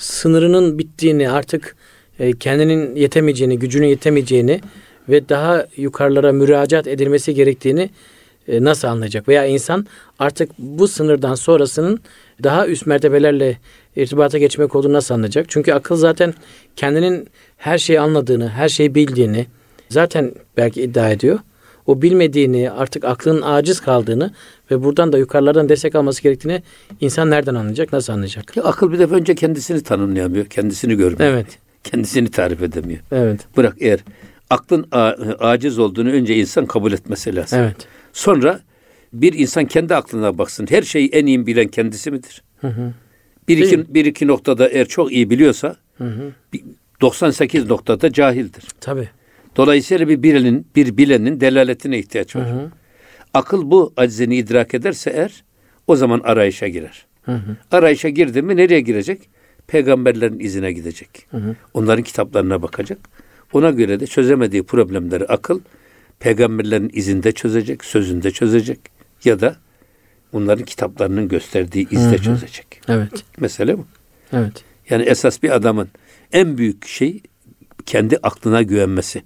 sınırının 0.03 0.79
bittiğini 0.79 1.29
artık 1.29 1.75
e, 2.19 2.33
kendinin 2.33 2.95
yetemeyeceğini, 2.95 3.59
gücünün 3.59 3.87
yetemeyeceğini 3.87 4.61
ve 5.09 5.29
daha 5.29 5.67
yukarılara 5.77 6.31
müracaat 6.31 6.87
edilmesi 6.87 7.33
gerektiğini 7.33 7.89
e, 8.47 8.63
nasıl 8.63 8.87
anlayacak? 8.87 9.27
Veya 9.27 9.45
insan 9.45 9.85
artık 10.19 10.51
bu 10.57 10.87
sınırdan 10.87 11.35
sonrasının 11.35 11.99
daha 12.43 12.67
üst 12.67 12.85
mertebelerle 12.85 13.57
irtibata 13.95 14.37
geçmek 14.37 14.75
olduğunu 14.75 14.93
nasıl 14.93 15.15
anlayacak? 15.15 15.45
Çünkü 15.49 15.73
akıl 15.73 15.95
zaten 15.95 16.33
kendinin 16.75 17.27
her 17.57 17.77
şeyi 17.77 17.99
anladığını, 17.99 18.49
her 18.49 18.69
şeyi 18.69 18.95
bildiğini 18.95 19.45
zaten 19.89 20.31
belki 20.57 20.81
iddia 20.81 21.09
ediyor. 21.09 21.39
O 21.87 22.01
bilmediğini, 22.01 22.71
artık 22.71 23.05
aklının 23.05 23.41
aciz 23.41 23.79
kaldığını 23.79 24.31
ve 24.73 24.83
buradan 24.83 25.13
da 25.13 25.17
yukarılardan 25.17 25.69
destek 25.69 25.95
alması 25.95 26.23
gerektiğini 26.23 26.63
insan 27.01 27.29
nereden 27.29 27.55
anlayacak, 27.55 27.93
nasıl 27.93 28.13
anlayacak? 28.13 28.57
Ya 28.57 28.63
akıl 28.63 28.91
bir 28.91 28.99
defa 28.99 29.15
önce 29.15 29.35
kendisini 29.35 29.83
tanımlayamıyor, 29.83 30.45
kendisini 30.45 30.95
görmüyor. 30.95 31.31
Evet. 31.33 31.47
Kendisini 31.83 32.31
tarif 32.31 32.61
edemiyor. 32.61 32.99
Evet. 33.11 33.41
Bırak 33.57 33.75
eğer 33.79 33.99
aklın 34.49 34.85
a- 34.91 35.15
aciz 35.39 35.79
olduğunu 35.79 36.09
önce 36.09 36.35
insan 36.35 36.65
kabul 36.65 36.91
etmesi 36.93 37.35
lazım. 37.35 37.59
Evet. 37.59 37.75
Sonra 38.13 38.59
bir 39.13 39.33
insan 39.33 39.65
kendi 39.65 39.95
aklına 39.95 40.37
baksın. 40.37 40.67
Her 40.69 40.81
şeyi 40.81 41.09
en 41.09 41.25
iyi 41.25 41.47
bilen 41.47 41.67
kendisi 41.67 42.11
midir? 42.11 42.41
Hı 42.61 42.67
hı. 42.67 42.91
Bir 43.47 43.57
Değil 43.57 43.67
iki, 43.73 43.93
bir 43.93 44.05
iki 44.05 44.27
noktada 44.27 44.67
eğer 44.69 44.87
çok 44.87 45.11
iyi 45.11 45.29
biliyorsa 45.29 45.75
Hı 45.97 46.03
hı. 46.03 46.31
bir- 46.53 46.63
98 47.01 47.69
noktada 47.69 48.11
cahildir. 48.13 48.63
Tabii. 48.81 49.09
Dolayısıyla 49.55 50.07
bir 50.09 50.23
bilenin, 50.23 50.67
bir 50.75 50.97
bilenin 50.97 51.41
delaletine 51.41 51.99
ihtiyaç 51.99 52.35
Hı 52.35 52.39
var. 52.39 52.51
hı. 52.51 52.71
Akıl 53.33 53.71
bu 53.71 53.93
aczini 53.97 54.35
idrak 54.35 54.73
ederse 54.73 55.09
eğer 55.09 55.43
o 55.87 55.95
zaman 55.95 56.19
arayışa 56.23 56.67
girer. 56.67 57.05
Hı 57.23 57.31
hı. 57.31 57.57
Arayışa 57.71 58.09
girdi 58.09 58.41
mi 58.41 58.57
nereye 58.57 58.81
girecek? 58.81 59.29
Peygamberlerin 59.67 60.39
izine 60.39 60.71
gidecek. 60.71 61.27
Hı 61.31 61.37
hı. 61.37 61.55
Onların 61.73 62.03
kitaplarına 62.03 62.61
bakacak. 62.61 62.99
Ona 63.53 63.71
göre 63.71 63.99
de 63.99 64.07
çözemediği 64.07 64.63
problemleri 64.63 65.25
akıl 65.25 65.59
peygamberlerin 66.19 66.91
izinde 66.93 67.31
çözecek, 67.31 67.85
sözünde 67.85 68.31
çözecek 68.31 68.79
ya 69.23 69.39
da 69.39 69.55
onların 70.33 70.65
kitaplarının 70.65 71.27
gösterdiği 71.27 71.89
izde 71.89 72.11
Hı 72.11 72.19
hı. 72.19 72.23
çözecek. 72.23 72.81
Evet. 72.87 73.11
Mesele 73.39 73.77
bu. 73.77 73.85
Evet. 74.33 74.63
Yani 74.89 75.03
esas 75.03 75.43
bir 75.43 75.55
adamın 75.55 75.89
en 76.31 76.57
büyük 76.57 76.87
şey 76.87 77.21
kendi 77.85 78.17
aklına 78.23 78.61
güvenmesi. 78.61 79.23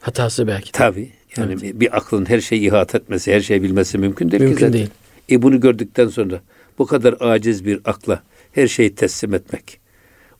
Hatası 0.00 0.46
belki. 0.46 0.72
Tabii. 0.72 1.12
Yani 1.36 1.62
bir, 1.62 1.80
bir 1.80 1.96
aklın 1.96 2.28
her 2.28 2.40
şeyi 2.40 2.60
ihata 2.68 2.98
etmesi, 2.98 3.32
her 3.34 3.40
şeyi 3.40 3.62
bilmesi 3.62 3.98
mümkün 3.98 4.30
değil 4.30 4.40
ki 4.42 4.44
Mümkün 4.44 4.60
zaten. 4.66 4.72
değil. 4.72 4.90
E 5.30 5.42
bunu 5.42 5.60
gördükten 5.60 6.08
sonra 6.08 6.40
bu 6.78 6.86
kadar 6.86 7.14
aciz 7.20 7.64
bir 7.64 7.80
akla 7.84 8.22
her 8.52 8.68
şeyi 8.68 8.94
teslim 8.94 9.34
etmek, 9.34 9.80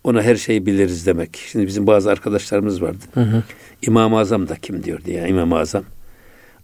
ona 0.05 0.23
her 0.23 0.37
şeyi 0.37 0.67
biliriz 0.67 1.07
demek. 1.07 1.37
Şimdi 1.53 1.67
bizim 1.67 1.87
bazı 1.87 2.11
arkadaşlarımız 2.11 2.83
vardı. 2.83 3.05
Hı 3.15 3.21
hı. 3.21 3.43
İmam-ı 3.87 4.19
Azam 4.19 4.49
da 4.49 4.57
kim 4.57 4.83
diyordu 4.85 5.11
ya 5.11 5.27
İmam-ı 5.27 5.59
Azam. 5.59 5.85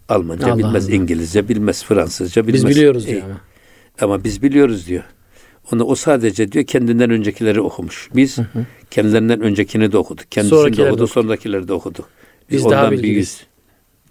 Almanca 0.09 0.47
Allah 0.47 0.57
bilmez, 0.57 0.85
Allah. 0.87 0.95
İngilizce 0.95 1.49
bilmez, 1.49 1.83
Fransızca 1.83 2.47
bilmez. 2.47 2.65
Biz 2.67 2.75
biliyoruz 2.77 3.05
E, 3.05 3.09
diyor 3.09 3.21
ama. 3.23 3.41
Ama 4.01 4.23
biz 4.23 4.41
biliyoruz 4.43 4.87
diyor. 4.87 5.03
Onu 5.73 5.83
o 5.83 5.95
sadece 5.95 6.51
diyor 6.51 6.65
kendinden 6.65 7.09
öncekileri 7.09 7.61
okumuş. 7.61 8.09
Biz 8.15 8.37
kendilerinden 8.91 9.41
öncekini 9.41 9.91
de 9.91 9.97
okuduk. 9.97 10.31
Kendisini 10.31 10.57
Sonrakileri 10.59 10.77
de 10.77 10.87
de 10.87 10.91
okudu, 10.91 11.03
okuduk. 11.03 11.13
sonrakileri 11.13 11.67
de 11.67 11.73
okuduk. 11.73 12.09
Biz, 12.49 12.57
Biz 12.57 12.65
daha 12.71 12.79
ondan 12.81 12.91
bilgiliyiz. 12.91 13.41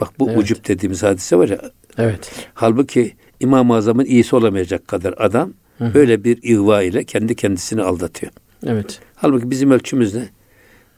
Bak 0.01 0.09
bu 0.19 0.29
Evet. 0.31 0.39
ucup 0.39 0.69
dediğimiz 0.69 1.03
hadise 1.03 1.37
var 1.37 1.49
ya. 1.49 1.61
Evet. 1.99 2.33
Halbuki 2.55 3.15
İmam-ı 3.41 3.75
Azam'ın 3.75 4.05
iyisi 4.05 4.37
olamayacak 4.37 4.89
kadar 4.89 5.15
adam 5.19 5.53
böyle 5.81 6.25
bir 6.25 6.39
ihva 6.43 6.83
ile 6.83 7.05
kendi 7.05 7.35
kendisini 7.37 7.83
aldatıyor. 7.83 8.33
Evet. 8.67 9.01
Halbuki 9.17 9.51
bizim 9.51 9.71
ölçümüz 9.71 10.15
ne? 10.15 10.29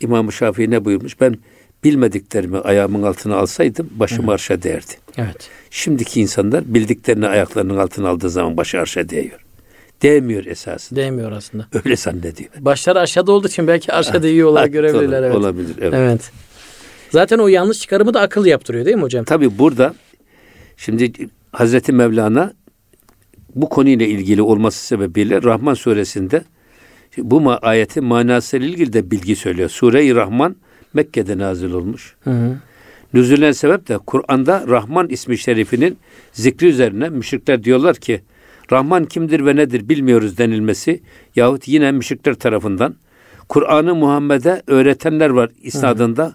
İmam-ı 0.00 0.32
Şafii 0.32 0.70
ne 0.70 0.84
buyurmuş? 0.84 1.20
Ben 1.20 1.36
bilmediklerimi 1.84 2.58
ayağımın 2.58 3.02
altına 3.02 3.36
alsaydım 3.36 3.90
başım 3.96 4.28
arşa 4.28 4.62
değerdi. 4.62 4.92
Evet. 5.16 5.50
Şimdiki 5.70 6.20
insanlar 6.20 6.74
bildiklerini 6.74 7.26
ayaklarının 7.26 7.76
altına 7.76 8.08
aldığı 8.08 8.30
zaman 8.30 8.56
başı 8.56 8.80
arşa 8.80 9.08
değiyor. 9.08 9.40
Değmiyor 10.02 10.46
esasında. 10.46 11.00
Değmiyor 11.00 11.32
aslında. 11.32 11.66
Öyle 11.84 11.96
zannediyor. 11.96 12.50
Başları 12.60 13.00
aşağıda 13.00 13.32
olduğu 13.32 13.48
için 13.48 13.66
belki 13.68 13.92
aşağıda 13.92 14.28
iyi 14.28 14.44
olarak 14.44 14.72
görebilirler. 14.72 15.22
Evet. 15.22 15.36
Olabilir. 15.36 15.74
Evet. 15.80 15.94
Evet. 15.94 16.30
Zaten 17.10 17.38
o 17.38 17.48
yanlış 17.48 17.78
çıkarımı 17.78 18.14
da 18.14 18.20
akıl 18.20 18.46
yaptırıyor 18.46 18.84
değil 18.84 18.96
mi 18.96 19.02
hocam? 19.02 19.24
Tabi 19.24 19.58
burada 19.58 19.94
şimdi 20.76 21.12
Hazreti 21.52 21.92
Mevlana 21.92 22.52
bu 23.54 23.68
konuyla 23.68 24.06
ilgili 24.06 24.42
olması 24.42 24.86
sebebiyle 24.86 25.42
Rahman 25.42 25.74
suresinde 25.74 26.44
bu 27.18 27.52
ayetin 27.62 28.04
manasıyla 28.04 28.66
ilgili 28.66 28.92
de 28.92 29.10
bilgi 29.10 29.36
söylüyor. 29.36 29.68
Sure-i 29.68 30.14
Rahman 30.14 30.56
Mekke'de 30.94 31.38
nazil 31.38 31.72
olmuş. 31.72 32.16
Hı 32.24 32.30
hı. 32.30 32.56
Nüzülen 33.14 33.52
sebep 33.52 33.88
de 33.88 33.98
Kur'an'da 33.98 34.64
Rahman 34.68 35.08
ismi 35.08 35.38
şerifinin 35.38 35.98
zikri 36.32 36.66
üzerine 36.66 37.08
müşrikler 37.08 37.64
diyorlar 37.64 37.96
ki 37.96 38.20
Rahman 38.72 39.04
kimdir 39.04 39.46
ve 39.46 39.56
nedir 39.56 39.88
bilmiyoruz 39.88 40.38
denilmesi 40.38 41.02
yahut 41.36 41.68
yine 41.68 41.92
müşrikler 41.92 42.34
tarafından 42.34 42.94
Kur'an'ı 43.48 43.94
Muhammed'e 43.94 44.62
öğretenler 44.66 45.30
var 45.30 45.50
isnadında 45.62 46.34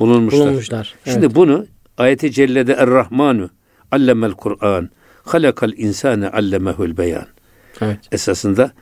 bulunmuşlar. 0.00 0.40
Bulunmuşlar. 0.40 0.94
Şimdi 1.04 1.34
bunu 1.34 1.66
ayeti 1.98 2.32
cellede 2.32 2.72
Er-Rahmanu 2.72 3.50
allemel 3.92 4.32
Kur'an 4.32 4.90
halakal 5.22 5.72
insane 5.76 6.28
allemehul 6.28 6.96
beyan. 6.96 7.26
Evet. 7.80 7.98
Esasında 8.12 8.72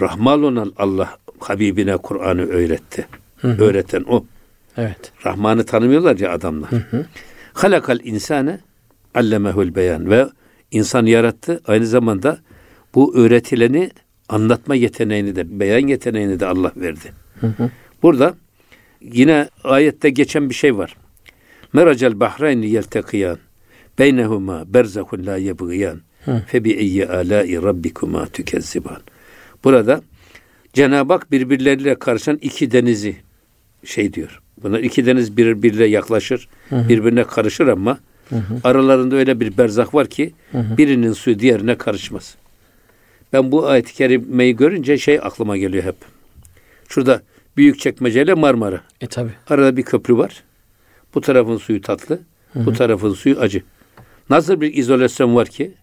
Rahman 0.00 0.42
olan 0.42 0.72
Allah 0.78 1.18
Habibine 1.38 1.96
Kur'an'ı 1.96 2.42
öğretti. 2.42 3.06
Öğreten 3.42 4.04
o. 4.08 4.24
Evet. 4.76 5.12
Rahman'ı 5.26 5.64
tanımıyorlar 5.66 6.18
ya 6.18 6.32
adamlar. 6.32 6.70
Halakal 7.52 7.98
insane 8.04 8.60
allemehul 9.14 9.74
beyan 9.74 10.10
ve 10.10 10.26
insan 10.70 11.06
yarattı. 11.06 11.60
Aynı 11.66 11.86
zamanda 11.86 12.38
bu 12.94 13.16
öğretileni 13.16 13.90
anlatma 14.28 14.74
yeteneğini 14.74 15.36
de 15.36 15.60
beyan 15.60 15.86
yeteneğini 15.86 16.40
de 16.40 16.46
Allah 16.46 16.72
verdi. 16.76 17.12
Burada 18.02 18.34
yine 19.12 19.48
ayette 19.64 20.10
geçen 20.10 20.50
bir 20.50 20.54
şey 20.54 20.76
var. 20.76 20.96
Meracel 21.72 22.20
bahreyni 22.20 22.70
yeltekiyan 22.70 23.38
beynehuma 23.98 24.64
berzahun 24.66 25.26
la 25.26 25.36
yebgiyan 25.36 26.00
fe 26.46 26.64
bi 26.64 26.70
eyyi 26.70 27.06
alai 27.06 27.62
rabbikuma 27.62 28.26
tükezziban. 28.26 29.02
Burada 29.64 30.02
Cenab-ı 30.72 31.12
Hak 31.12 31.30
birbirleriyle 31.30 31.94
karışan 31.94 32.38
iki 32.42 32.72
denizi 32.72 33.16
şey 33.84 34.14
diyor. 34.14 34.40
Bunlar 34.62 34.78
iki 34.78 35.06
deniz 35.06 35.36
birbirine 35.36 35.84
yaklaşır, 35.84 36.48
birbirine 36.70 37.24
karışır 37.24 37.68
ama 37.68 37.98
aralarında 38.64 39.16
öyle 39.16 39.40
bir 39.40 39.58
berzak 39.58 39.94
var 39.94 40.06
ki 40.06 40.32
birinin 40.52 41.12
suyu 41.12 41.38
diğerine 41.38 41.78
karışmaz. 41.78 42.34
Ben 43.32 43.52
bu 43.52 43.66
ayet-i 43.66 43.94
kerimeyi 43.94 44.56
görünce 44.56 44.98
şey 44.98 45.18
aklıma 45.22 45.56
geliyor 45.56 45.84
hep. 45.84 45.96
Şurada 46.88 47.22
büyük 47.56 47.78
çekmeceyle 47.78 48.34
Marmara. 48.34 48.80
E 49.00 49.06
tabi. 49.06 49.30
Arada 49.48 49.76
bir 49.76 49.82
köprü 49.82 50.16
var. 50.16 50.42
Bu 51.14 51.20
tarafın 51.20 51.56
suyu 51.56 51.80
tatlı, 51.80 52.20
bu 52.54 52.72
tarafın 52.72 53.14
suyu 53.14 53.38
acı. 53.40 53.62
Nasıl 54.30 54.60
bir 54.60 54.74
izolasyon 54.74 55.34
var 55.34 55.48
ki? 55.48 55.74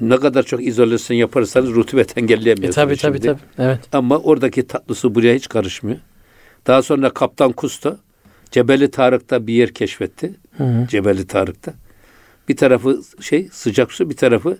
Ne 0.00 0.16
kadar 0.16 0.42
çok 0.42 0.66
izolasyon 0.66 1.16
yaparsanız 1.16 1.70
rutubet 1.70 2.10
E 2.18 2.20
engelleyemiyorsunuz 2.20 2.74
tabi 2.74 2.96
tabi 2.96 3.16
şimdi. 3.16 3.26
tabi. 3.26 3.40
Evet. 3.58 3.80
Ama 3.92 4.18
oradaki 4.18 4.66
tatlısı 4.66 5.14
buraya 5.14 5.34
hiç 5.34 5.48
karışmıyor. 5.48 5.98
Daha 6.66 6.82
sonra 6.82 7.10
Kaptan 7.10 7.52
Kusta 7.52 7.98
Cebeli 8.50 8.90
Tarık'ta 8.90 9.46
bir 9.46 9.54
yer 9.54 9.72
keşfetti. 9.74 10.34
Hı 10.56 10.64
hı. 10.64 10.86
Cebeli 10.88 11.26
Tarık'ta. 11.26 11.74
Bir 12.48 12.56
tarafı 12.56 13.00
şey 13.20 13.48
sıcak 13.52 13.92
su, 13.92 14.10
bir 14.10 14.16
tarafı 14.16 14.58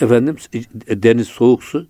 efendim 0.00 0.36
deniz 0.88 1.28
soğuk 1.28 1.64
su. 1.64 1.86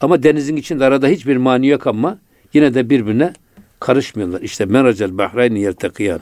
Ama 0.00 0.22
denizin 0.22 0.56
içinde 0.56 0.84
arada 0.84 1.08
hiçbir 1.08 1.36
mani 1.36 1.66
yok 1.66 1.86
ama 1.86 2.18
yine 2.54 2.74
de 2.74 2.90
birbirine 2.90 3.32
karışmıyorlar. 3.80 4.40
İşte 4.40 4.64
meracel 4.64 5.18
bahrayni 5.18 5.60
yeltekiyan. 5.60 6.20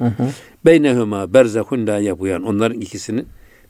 Beynehuma 0.65 1.35
berzahun 1.35 1.87
la 1.87 1.99
yabuyan. 1.99 2.43
Onların 2.43 2.81
ikisinin 2.81 3.27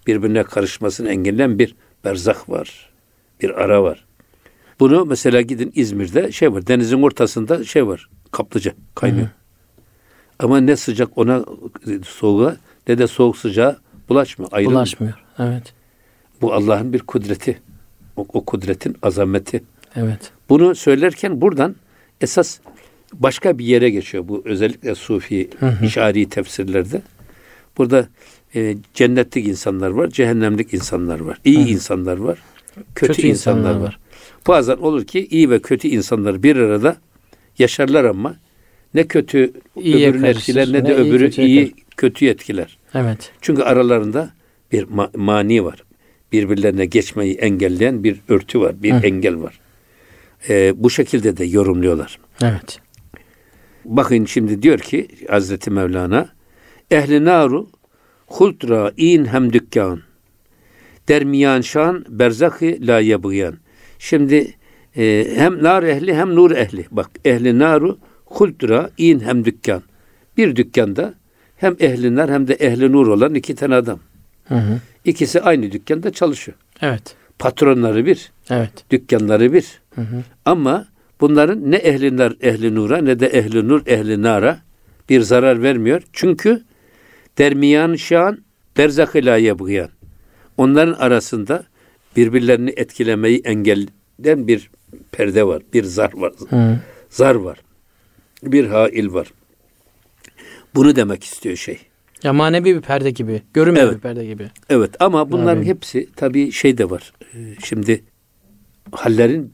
birbirine 0.07 0.43
karışmasını 0.43 1.09
engelleyen 1.09 1.59
bir 1.59 1.75
berzak 2.05 2.49
var. 2.49 2.91
Bir 3.41 3.51
ara 3.51 3.83
var. 3.83 4.05
Bunu 4.81 5.05
mesela 5.05 5.41
gidin 5.41 5.73
İzmir'de 5.75 6.33
şey 6.33 6.53
var. 6.53 6.67
Denizin 6.67 7.03
ortasında 7.03 7.65
şey 7.65 7.87
var. 7.87 8.09
Kaplıca 8.31 8.73
kaynıyor. 8.95 9.29
Ama 10.39 10.61
ne 10.61 10.77
sıcak 10.77 11.19
ona 11.19 11.45
soğuğa 12.05 12.57
ne 12.89 12.99
de 12.99 13.07
soğuk 13.07 13.37
sıcağa 13.37 13.77
bulaşmıyor. 14.09 14.53
Ayrılmıyor. 14.53 14.79
Bulaşmıyor. 14.79 15.15
Evet. 15.39 15.75
Bu 16.41 16.53
Allah'ın 16.53 16.93
bir 16.93 16.99
kudreti. 16.99 17.61
O, 18.17 18.27
o 18.33 18.45
kudretin 18.45 18.97
azameti. 19.03 19.63
Evet. 19.97 20.33
Bunu 20.49 20.75
söylerken 20.75 21.41
buradan 21.41 21.77
esas 22.23 22.59
başka 23.13 23.59
bir 23.59 23.65
yere 23.65 23.91
geçiyor 23.91 24.29
bu 24.29 24.43
özellikle 24.45 24.95
sufi 24.95 25.51
işari 25.85 26.29
tefsirlerde. 26.29 27.03
Burada 27.79 28.09
e, 28.55 28.77
cennetlik 28.95 29.47
insanlar 29.49 29.91
var, 29.91 30.09
cehennemlik 30.11 30.75
insanlar 30.75 31.21
var. 31.21 31.39
iyi 31.45 31.69
insanlar 31.69 32.17
var, 32.17 32.39
kötü, 32.95 33.13
Kötü 33.13 33.27
insanlar, 33.29 33.59
insanlar 33.61 33.81
var. 33.81 33.85
var. 33.87 33.99
Bazen 34.49 34.77
olur 34.77 35.05
ki 35.05 35.27
iyi 35.31 35.51
ve 35.51 35.59
kötü 35.63 35.89
insanlar 35.89 36.43
bir 36.43 36.57
arada 36.57 36.97
yaşarlar 37.59 38.05
ama 38.05 38.37
ne 38.95 39.07
kötü 39.07 39.53
İyiye 39.77 40.09
öbürünü 40.11 40.23
karışır, 40.23 40.39
etkiler 40.41 40.69
ne 40.73 40.87
de 40.87 40.89
ne 40.91 40.95
iyi 40.95 41.09
öbürü 41.09 41.25
kötüye 41.25 41.47
iyi 41.49 41.75
kötü 41.97 42.27
etkiler. 42.27 42.79
Evet. 42.95 43.33
Çünkü 43.41 43.63
aralarında 43.63 44.31
Bir 44.73 44.83
ma- 44.83 45.17
mani 45.19 45.65
var. 45.65 45.83
Birbirlerine 46.33 46.87
geçmeyi 46.87 47.35
engelleyen 47.35 48.05
bir 48.05 48.17
örtü 48.29 48.61
var. 48.61 48.83
Bir 48.83 48.93
Hı. 48.93 48.97
engel 49.07 49.43
var. 49.43 49.61
Ee, 50.49 50.73
bu 50.77 50.91
şekilde 50.91 51.37
de 51.37 51.45
yorumluyorlar. 51.45 52.19
Evet. 52.43 52.81
Bakın 53.85 54.25
şimdi 54.25 54.63
diyor 54.63 54.79
ki 54.79 55.09
Hazreti 55.29 55.71
Mevlana 55.71 56.29
Ehli 56.91 57.25
naru 57.25 57.69
hultra 58.27 58.93
in 58.97 59.25
hem 59.25 59.53
dükkan 59.53 60.01
dermiyan 61.09 61.61
şan 61.61 62.05
berzakı 62.09 62.77
la 62.81 63.01
yabıyan. 63.01 63.55
Şimdi 63.99 64.55
e, 64.97 65.27
hem 65.35 65.63
nar 65.63 65.83
ehli 65.83 66.15
hem 66.15 66.35
nur 66.35 66.51
ehli. 66.51 66.87
Bak 66.91 67.11
ehli 67.25 67.59
naru 67.59 67.99
hultra 68.25 68.91
in 68.99 69.21
hem 69.21 69.45
dükkan. 69.45 69.83
Bir 70.37 70.57
dükkanda 70.57 71.15
hem 71.57 71.77
ehli 71.81 72.15
nar 72.15 72.31
hem 72.31 72.49
de 72.49 72.55
ehli 72.55 72.93
nur 72.93 73.07
olan 73.07 73.35
iki 73.35 73.55
tane 73.55 73.75
adam. 73.75 73.99
Hı 74.45 74.55
hı. 74.55 74.81
İkisi 75.05 75.41
aynı 75.41 75.73
dükkanda 75.73 76.13
çalışıyor. 76.13 76.57
Evet. 76.81 77.17
Patronları 77.39 78.07
bir, 78.07 78.33
Evet. 78.51 78.85
dükkanları 78.91 79.53
bir. 79.53 79.81
Hı 79.95 80.01
hı. 80.01 80.23
Ama 80.45 80.87
bunların 81.21 81.71
ne 81.71 81.77
ehli 81.77 82.17
nar 82.17 82.35
ehli 82.41 82.75
nura 82.75 82.99
ne 82.99 83.21
de 83.21 83.27
ehli 83.27 83.69
nur 83.69 83.87
ehli 83.87 84.23
nara 84.23 84.61
bir 85.09 85.21
zarar 85.21 85.63
vermiyor. 85.63 86.03
Çünkü 86.13 86.63
dermiyan 87.39 87.95
şan 87.95 88.39
berzak 88.79 89.17
la 89.17 89.37
yabgıyan. 89.37 89.89
Onların 90.57 90.93
arasında 90.93 91.65
birbirlerini 92.17 92.73
etkilemeyi 92.77 93.41
engelleyen 93.45 94.49
bir 94.49 94.71
perde 95.13 95.47
var, 95.47 95.63
bir 95.75 95.85
zar 95.85 96.13
var. 96.15 96.33
Hı. 96.49 96.79
Zar 97.11 97.35
var. 97.35 97.59
Bir 98.43 98.67
hail 98.67 99.13
var. 99.13 99.33
Bunu 100.75 100.97
demek 100.97 101.25
istiyor 101.25 101.57
şey. 101.57 101.79
Ya 102.23 102.33
manevi 102.33 102.77
bir 102.77 102.81
perde 102.81 103.11
gibi. 103.11 103.43
Görünmeyen 103.55 103.87
Evet. 103.87 103.97
bir 103.97 104.01
perde 104.01 104.27
gibi. 104.27 104.51
Evet 104.71 104.91
ama 105.03 105.31
bunların 105.31 105.57
Amin. 105.57 105.67
hepsi 105.67 106.09
tabii 106.17 106.53
şey 106.53 106.79
de 106.79 106.91
var. 106.91 107.13
Ee, 107.35 107.39
Şimdi 107.65 108.05
hallerin 108.93 109.53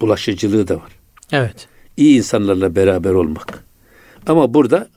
bulaşıcılığı 0.00 0.68
da 0.68 0.76
var. 0.76 0.92
Evet. 1.32 1.68
iyi 1.96 2.16
insanlarla 2.18 2.76
beraber 2.76 3.10
olmak. 3.12 3.64
Ama 4.26 4.54
burada 4.54 4.88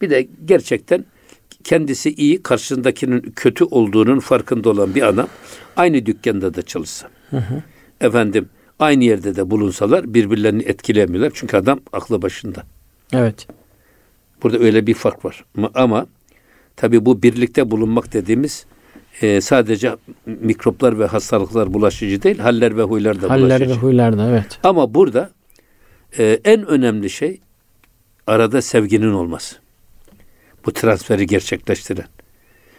bir 0.00 0.10
de 0.10 0.28
gerçekten 0.44 1.04
kendisi 1.64 2.10
iyi, 2.14 2.42
karşısındakinin 2.42 3.20
kötü 3.20 3.64
olduğunun 3.64 4.20
farkında 4.20 4.70
olan 4.70 4.94
bir 4.94 5.02
adam 5.08 5.28
aynı 5.76 6.06
dükkanda 6.06 6.54
da 6.54 6.62
çalışsa. 6.62 7.08
Efendim 8.00 8.48
aynı 8.78 9.04
yerde 9.04 9.36
de 9.36 9.50
bulunsalar 9.50 10.14
birbirlerini 10.14 10.62
etkilemiyorlar. 10.62 11.32
Çünkü 11.34 11.56
adam 11.56 11.80
aklı 11.92 12.22
başında. 12.22 12.62
Evet. 13.12 13.46
Burada 14.42 14.58
öyle 14.58 14.86
bir 14.86 14.94
fark 14.94 15.24
var. 15.24 15.44
Ama, 15.56 15.70
ama 15.74 16.06
tabii 16.76 17.06
bu 17.06 17.22
birlikte 17.22 17.70
bulunmak 17.70 18.12
dediğimiz 18.12 18.66
e, 19.22 19.40
sadece 19.40 19.96
mikroplar 20.26 20.98
ve 20.98 21.06
hastalıklar 21.06 21.74
bulaşıcı 21.74 22.22
değil, 22.22 22.38
haller 22.38 22.76
ve 22.76 22.82
huylar 22.82 23.22
da 23.22 23.30
Haller 23.30 23.44
bulaşıcı. 23.46 23.70
ve 23.70 23.74
huylar 23.74 24.18
da 24.18 24.28
evet. 24.30 24.58
Ama 24.62 24.94
burada 24.94 25.30
e, 26.18 26.40
en 26.44 26.66
önemli 26.66 27.10
şey 27.10 27.40
arada 28.26 28.62
sevginin 28.62 29.12
olması. 29.12 29.56
Bu 30.66 30.72
transferi 30.72 31.26
gerçekleştiren. 31.26 32.06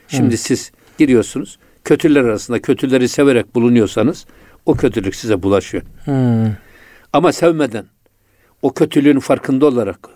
Şimdi 0.07 0.37
siz 0.37 0.71
giriyorsunuz, 0.97 1.59
kötüler 1.83 2.23
arasında 2.23 2.61
kötüleri 2.61 3.09
severek 3.09 3.55
bulunuyorsanız 3.55 4.25
o 4.65 4.75
kötülük 4.75 5.15
size 5.15 5.43
bulaşıyor. 5.43 5.83
Hı. 6.05 6.51
Ama 7.13 7.31
sevmeden 7.31 7.85
o 8.61 8.73
kötülüğün 8.73 9.19
farkında 9.19 9.65
olarak 9.65 10.09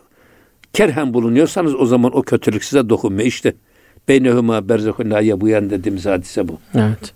kerhen 0.73 1.13
bulunuyorsanız 1.13 1.75
o 1.75 1.85
zaman 1.85 2.17
o 2.17 2.21
kötülük 2.21 2.63
size 2.63 2.89
dokunmuyor. 2.89 3.27
İşte 3.27 3.53
beynehuma 4.07 4.69
berzehun 4.69 5.09
la 5.11 5.21
yabuyan 5.21 5.69
dediğimiz 5.69 6.05
hadise 6.05 6.47
bu. 6.47 6.59
Evet. 6.75 7.13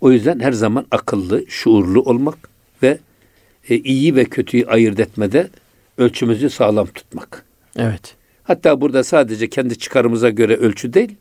O 0.00 0.12
yüzden 0.12 0.40
her 0.40 0.52
zaman 0.52 0.86
akıllı, 0.90 1.44
şuurlu 1.48 2.00
olmak 2.02 2.38
ve 2.82 2.98
e, 3.68 3.76
iyi 3.76 4.16
ve 4.16 4.24
kötüyü 4.24 4.66
ayırt 4.66 5.00
etmede 5.00 5.48
ölçümüzü 5.98 6.50
sağlam 6.50 6.86
tutmak. 6.86 7.44
Evet. 7.76 8.14
Hatta 8.44 8.80
burada 8.80 9.04
sadece 9.04 9.48
kendi 9.48 9.78
çıkarımıza 9.78 10.30
göre 10.30 10.56
ölçü 10.56 10.92
değil, 10.94 11.14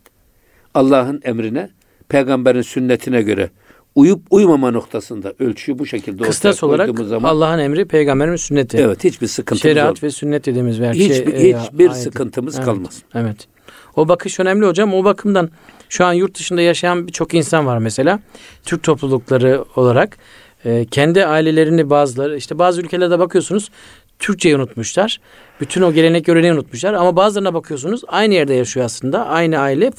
Allah'ın 0.73 1.21
emrine, 1.23 1.69
peygamberin 2.09 2.61
sünnetine 2.61 3.21
göre 3.21 3.49
uyup 3.95 4.21
uymama 4.29 4.71
noktasında 4.71 5.33
ölçüyü 5.39 5.79
bu 5.79 5.85
şekilde 5.85 6.23
Kıstas 6.23 6.63
olarak 6.63 6.99
zaman 6.99 7.29
Allah'ın 7.29 7.59
emri, 7.59 7.85
peygamberin 7.85 8.35
sünneti. 8.35 8.77
evet 8.77 9.03
hiçbir 9.03 9.27
sıkıntımız 9.27 9.61
Şeriat 9.61 9.85
olmaz. 9.87 10.03
ve 10.03 10.11
sünnet 10.11 10.45
dediğimiz 10.45 10.75
Hiçbir- 10.79 11.31
şey. 11.37 11.53
hiçbir 11.59 11.89
ayet. 11.89 12.03
sıkıntımız 12.03 12.55
Evet, 12.55 12.65
kalmaz. 12.65 13.01
Evet. 13.15 13.47
O 13.95 14.07
bakış 14.07 14.39
önemli 14.39 14.65
hocam. 14.65 14.93
O 14.93 15.03
bakımdan 15.03 15.49
şu 15.89 16.05
an 16.05 16.13
yurt 16.13 16.39
dışında 16.39 16.61
yaşayan 16.61 17.07
birçok 17.07 17.33
insan 17.33 17.65
var 17.65 17.77
mesela. 17.77 18.19
Türk 18.63 18.83
toplulukları 18.83 19.65
olarak 19.75 20.17
e, 20.65 20.85
kendi 20.85 21.25
ailelerini 21.25 21.89
bazıları 21.89 22.37
işte 22.37 22.59
bazı 22.59 22.81
ülkelerde 22.81 23.19
bakıyorsunuz 23.19 23.69
Türkçeyi 24.19 24.55
unutmuşlar. 24.55 25.19
Bütün 25.61 25.81
o 25.81 25.93
gelenek 25.93 26.25
göreneği 26.25 26.53
unutmuşlar 26.53 26.93
ama 26.93 27.15
bazılarına 27.15 27.53
bakıyorsunuz 27.53 28.01
aynı 28.07 28.33
yerde 28.33 28.53
yaşıyor 28.53 28.85
aslında. 28.85 29.25
Aynı 29.25 29.59
aile 29.59 29.91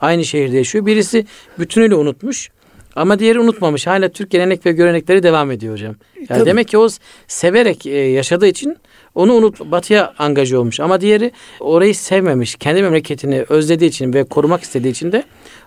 aynı 0.00 0.24
şehirde 0.24 0.56
yaşıyor. 0.56 0.86
Birisi 0.86 1.26
bütünüyle 1.58 1.94
unutmuş. 1.94 2.50
Ama 2.96 3.18
diğeri 3.18 3.40
unutmamış. 3.40 3.86
Hala 3.86 4.08
Türk 4.08 4.30
gelenek 4.30 4.66
ve 4.66 4.72
görenekleri 4.72 5.22
devam 5.22 5.50
ediyor 5.50 5.72
hocam. 5.72 5.94
Yani 6.16 6.26
Tabii. 6.28 6.46
demek 6.46 6.68
ki 6.68 6.78
o 6.78 6.88
severek 7.26 7.86
e, 7.86 7.90
yaşadığı 7.90 8.46
için 8.46 8.76
onu 9.14 9.32
unut 9.32 9.60
batıya 9.60 10.14
angaje 10.18 10.58
olmuş. 10.58 10.80
Ama 10.80 11.00
diğeri 11.00 11.30
orayı 11.60 11.94
sevmemiş. 11.94 12.54
Kendi 12.54 12.82
memleketini 12.82 13.44
özlediği 13.48 13.88
için 13.90 14.12
ve 14.12 14.24
korumak 14.24 14.62
istediği 14.62 14.88
için 14.90 15.12
de 15.12 15.24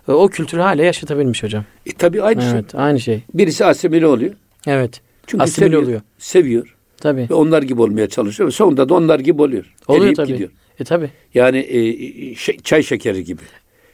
e, 0.08 0.12
o 0.12 0.28
kültürü 0.28 0.62
hala 0.62 0.84
yaşatabilmiş 0.84 1.44
hocam. 1.44 1.64
E, 1.86 1.92
tabii 1.94 2.22
aynı 2.22 2.42
şey. 2.42 2.52
Evet, 2.52 2.76
aynı 2.76 3.00
şey. 3.00 3.24
Birisi 3.34 3.66
asimile 3.66 4.08
oluyor. 4.08 4.34
Evet. 4.68 5.02
Çünkü 5.28 5.44
Asimile 5.44 5.66
seviyor, 5.70 5.84
oluyor. 5.84 6.02
Seviyor. 6.18 6.76
Tabii. 6.98 7.28
Ve 7.30 7.34
onlar 7.34 7.62
gibi 7.64 7.82
olmaya 7.82 8.10
çalışıyor. 8.10 8.48
Ve 8.48 8.52
sonunda 8.52 8.90
da 8.90 8.94
onlar 8.94 9.20
gibi 9.20 9.42
oluyor. 9.42 9.74
Oluyor 9.88 10.04
Eriyip 10.04 10.18
tabii. 10.18 10.28
gidiyor. 10.28 10.50
E 10.80 10.84
tabii. 10.84 11.10
Yani 11.34 11.58
e, 11.58 12.36
şey- 12.36 12.58
çay 12.60 12.84
şekeri 12.84 13.24
gibi. 13.24 13.42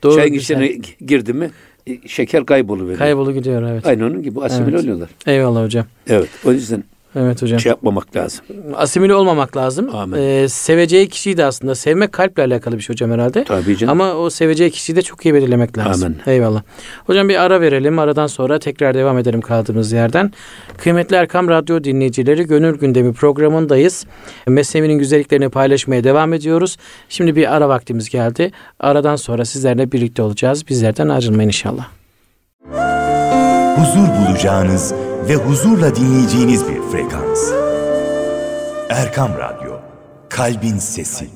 Doğru. 0.04 0.16
Çayın 0.16 0.34
içine 0.34 0.68
girdi 1.06 1.34
mi 1.34 1.52
e, 1.88 2.08
şeker 2.08 2.46
kayboluveriyor. 2.46 2.98
Kaybolu 2.98 3.34
gidiyor 3.34 3.64
evet. 3.72 3.86
Aynı 3.88 4.06
onun 4.06 4.24
gibi 4.24 4.42
asimile 4.42 4.72
Evet. 4.72 4.84
oluyorlar. 4.84 5.10
Eyvallah 5.28 5.64
hocam. 5.64 5.86
Evet. 6.08 6.30
O 6.46 6.52
yüzden 6.52 6.84
Evet 7.16 7.42
hocam. 7.42 7.60
şey 7.60 7.70
yapmamak 7.70 8.16
lazım. 8.16 8.46
Asimile 8.76 9.16
olmamak 9.16 9.58
lazım. 9.58 9.96
Amin. 9.96 10.18
Ee, 10.18 10.50
seveceği 10.50 11.10
kişiyi 11.10 11.38
de 11.38 11.46
aslında 11.46 11.76
sevmek 11.76 12.12
kalple 12.12 12.44
alakalı 12.44 12.78
bir 12.78 12.82
şey 12.82 12.94
hocam 12.94 13.12
herhalde. 13.12 13.44
Tabii 13.44 13.78
canım. 13.78 13.92
Ama 13.92 14.14
o 14.14 14.30
seveceği 14.30 14.72
kişiyi 14.72 14.96
de 14.96 15.02
çok 15.02 15.26
iyi 15.26 15.34
belirlemek 15.34 15.78
lazım. 15.78 16.06
Amin. 16.26 16.34
Eyvallah. 16.34 16.62
Hocam 17.06 17.30
bir 17.30 17.42
ara 17.42 17.62
verelim. 17.62 18.00
Aradan 18.00 18.28
sonra 18.28 18.60
tekrar 18.60 18.94
devam 18.94 19.18
edelim 19.18 19.42
kaldığımız 19.42 19.92
yerden. 19.92 20.32
Kıymetli 20.78 21.16
Erkam 21.16 21.50
Radyo 21.50 21.84
dinleyicileri 21.84 22.48
Gönül 22.48 22.78
Gündemi 22.78 23.14
programındayız. 23.14 24.06
Mesnevi'nin 24.48 25.00
güzelliklerini 25.00 25.50
paylaşmaya 25.50 26.04
devam 26.04 26.34
ediyoruz. 26.34 26.78
Şimdi 27.10 27.36
bir 27.36 27.56
ara 27.56 27.70
vaktimiz 27.70 28.10
geldi. 28.10 28.52
Aradan 28.80 29.16
sonra 29.16 29.46
sizlerle 29.46 29.92
birlikte 29.92 30.22
olacağız. 30.22 30.68
Bizlerden 30.68 31.10
ayrılmayın 31.10 31.50
inşallah. 31.50 31.88
huzur 33.78 34.08
bulacağınız 34.28 34.94
ve 35.30 35.36
huzurla 35.36 35.96
dinleyeceğiniz 35.96 36.68
bir 36.68 36.82
frekans. 36.92 37.52
Erkam 38.90 39.32
Radyo, 39.38 39.80
Kalbin 40.30 40.78
Sesi. 40.78 41.30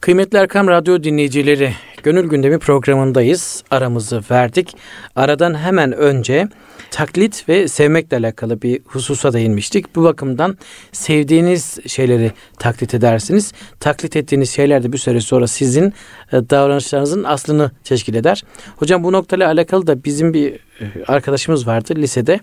Kıymetli 0.00 0.38
Erkam 0.38 0.68
Radyo 0.68 1.02
dinleyicileri, 1.02 1.72
Gönül 2.02 2.28
Gündemi 2.28 2.58
programındayız. 2.58 3.64
Aramızı 3.70 4.22
verdik. 4.30 4.76
Aradan 5.16 5.54
hemen 5.54 5.92
önce 5.92 6.48
taklit 6.90 7.48
ve 7.48 7.68
sevmekle 7.68 8.16
alakalı 8.16 8.62
bir 8.62 8.80
hususa 8.84 9.32
değinmiştik. 9.32 9.96
Bu 9.96 10.04
bakımdan 10.04 10.58
sevdiğiniz 10.92 11.78
şeyleri 11.86 12.32
taklit 12.58 12.94
edersiniz. 12.94 13.52
Taklit 13.80 14.16
ettiğiniz 14.16 14.50
şeyler 14.50 14.82
de 14.82 14.92
bir 14.92 14.98
süre 14.98 15.20
sonra 15.20 15.46
sizin 15.46 15.92
e, 16.32 16.50
davranışlarınızın 16.50 17.24
aslını 17.24 17.70
teşkil 17.84 18.14
eder. 18.14 18.44
Hocam 18.76 19.04
bu 19.04 19.12
noktayla 19.12 19.48
alakalı 19.48 19.86
da 19.86 20.04
bizim 20.04 20.34
bir 20.34 20.52
e, 20.52 20.58
arkadaşımız 21.06 21.66
vardı 21.66 21.94
lisede. 21.96 22.40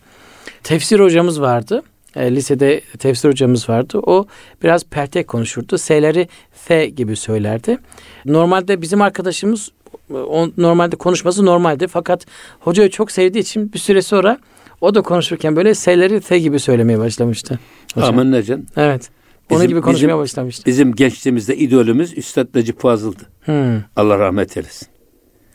Tefsir 0.64 1.00
hocamız 1.00 1.42
vardı. 1.42 1.84
E, 2.16 2.36
lisede 2.36 2.82
tefsir 3.00 3.30
hocamız 3.30 3.70
vardı. 3.70 4.00
O 4.04 4.28
biraz 4.64 4.84
pertek 4.84 5.28
konuşurdu. 5.28 5.78
S'leri 5.78 6.28
F 6.52 6.86
gibi 6.86 7.16
söylerdi. 7.16 7.78
Normalde 8.26 8.82
bizim 8.82 9.02
arkadaşımız 9.02 9.72
o, 10.14 10.48
normalde 10.58 10.96
konuşması 10.96 11.46
normaldi. 11.46 11.88
Fakat 11.88 12.26
hocayı 12.60 12.90
çok 12.90 13.12
sevdiği 13.12 13.42
için 13.42 13.74
bir 13.74 13.80
süre 13.80 14.02
sonra 14.02 14.38
o 14.82 14.96
da 14.96 15.02
konuşurken 15.02 15.56
böyle 15.56 15.76
S'leri 15.76 16.20
F 16.20 16.40
gibi 16.40 16.60
söylemeye 16.60 17.00
başlamıştı. 17.00 17.60
Aman 17.96 18.32
Necan. 18.32 18.68
Evet. 18.78 19.10
Onun 19.50 19.60
Bizim- 19.60 19.70
gibi 19.70 19.82
konuşmaya 19.82 20.08
bizim- 20.08 20.18
başlamıştı. 20.18 20.64
Bizim 20.66 20.96
gençliğimizde 20.96 21.58
idolümüz 21.58 22.18
Üstad 22.18 22.48
Necip 22.56 22.80
Fazıl'dı. 22.82 23.24
Hmm. 23.46 23.82
Allah 23.96 24.20
rahmet 24.20 24.58
eylesin. 24.58 24.88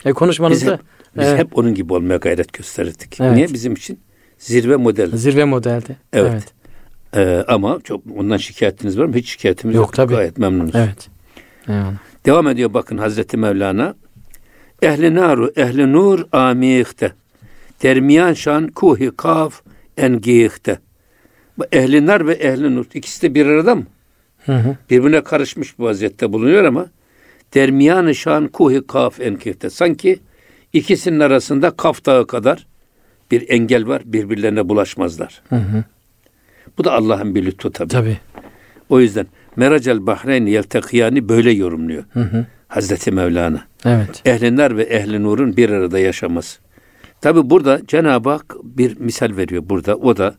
E, 0.04 0.08
Biz, 0.08 0.14
konuşmanızda 0.14 0.72
hep, 0.72 0.80
biz 1.16 1.26
Evet. 1.28 1.38
hep 1.38 1.58
onun 1.58 1.74
gibi 1.74 1.92
olmaya 1.92 2.16
gayret 2.16 2.52
gösterirdik. 2.52 3.20
Evet. 3.20 3.34
Niye? 3.36 3.48
Bizim 3.52 3.72
için 3.72 4.00
zirve 4.38 4.76
model. 4.76 5.10
zirve 5.16 5.44
modeldi. 5.44 5.96
Evet. 6.12 6.32
Evet. 6.32 6.52
Ee, 7.16 7.44
ama 7.52 7.78
çok 7.84 8.02
ondan 8.18 8.36
şikayetiniz 8.36 8.98
var 8.98 9.04
mı? 9.04 9.14
Hiç 9.14 9.28
şikayetimiz 9.30 9.76
Yok, 9.76 9.84
yok. 9.86 9.94
tabii. 9.94 10.14
Gayet 10.14 10.38
memnunuz. 10.38 10.74
Evet. 10.74 11.08
Eyvallah. 11.68 11.92
Devam 12.26 12.48
ediyor 12.48 12.74
bakın 12.74 12.98
Hazreti 12.98 13.36
Mevlana. 13.36 13.94
Ehli 14.82 15.14
naru 15.14 15.52
ehli 15.56 15.92
nur 15.92 16.24
amihte. 16.32 17.12
Dermiyan 17.82 18.32
şan 18.32 18.68
kuhi 18.68 19.10
kaf 19.16 19.62
engihte. 19.96 20.78
Ehli 21.72 22.06
nar 22.06 22.26
ve 22.26 22.32
ehli 22.32 22.76
nur 22.76 22.84
ikisi 22.94 23.22
de 23.22 23.34
bir 23.34 23.46
arada 23.46 23.74
mı? 23.74 23.84
Hı 24.46 24.52
hı. 24.52 24.76
Birbirine 24.90 25.24
karışmış 25.24 25.78
bu 25.78 25.84
vaziyette 25.84 26.32
bulunuyor 26.32 26.64
ama 26.64 26.86
dermiyan 27.54 28.12
şan 28.12 28.48
kuhi 28.48 28.86
kaf 28.86 29.20
engihte. 29.20 29.70
Sanki 29.70 30.18
ikisinin 30.72 31.20
arasında 31.20 31.70
kaf 31.70 32.06
dağı 32.06 32.26
kadar 32.26 32.66
bir 33.30 33.48
engel 33.48 33.86
var. 33.86 34.02
Birbirlerine 34.04 34.68
bulaşmazlar. 34.68 35.42
Hı 35.48 35.56
hı. 35.56 35.84
Bu 36.78 36.84
da 36.84 36.92
Allah'ın 36.92 37.34
bir 37.34 37.46
lütfu 37.46 37.72
tabii. 37.72 37.88
Tabii. 37.88 38.18
O 38.88 39.00
yüzden 39.00 39.26
Meracel 39.56 40.06
Bahreyn 40.06 40.46
yeltekiyani 40.46 41.28
böyle 41.28 41.50
yorumluyor. 41.50 42.04
Hı 42.12 42.20
hı. 42.20 42.46
Hazreti 42.70 43.10
Mevlana. 43.10 43.64
Evet. 43.84 44.22
Ehli 44.24 44.56
nar 44.56 44.76
ve 44.76 44.82
ehli 44.82 45.22
nurun 45.22 45.56
bir 45.56 45.70
arada 45.70 45.98
yaşaması. 45.98 46.60
Tabi 47.20 47.50
burada 47.50 47.80
Cenab-ı 47.86 48.30
Hak 48.30 48.56
bir 48.62 49.00
misal 49.00 49.36
veriyor 49.36 49.62
burada. 49.66 49.96
O 49.96 50.16
da 50.16 50.34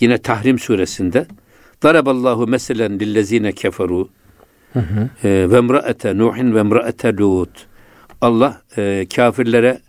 yine 0.00 0.18
Tahrim 0.18 0.58
suresinde 0.58 1.26
Daraballahu 1.82 2.46
meselen 2.46 3.00
lillezine 3.00 3.52
keferu 3.52 4.08
e, 4.76 4.82
ve 5.24 5.56
emraete 5.56 6.18
Nuhin 6.18 6.54
ve 6.54 6.58
emraete 6.58 7.16
Lut. 7.16 7.66
Allah 8.20 8.62
e, 8.76 9.06
kafirlere 9.16 9.80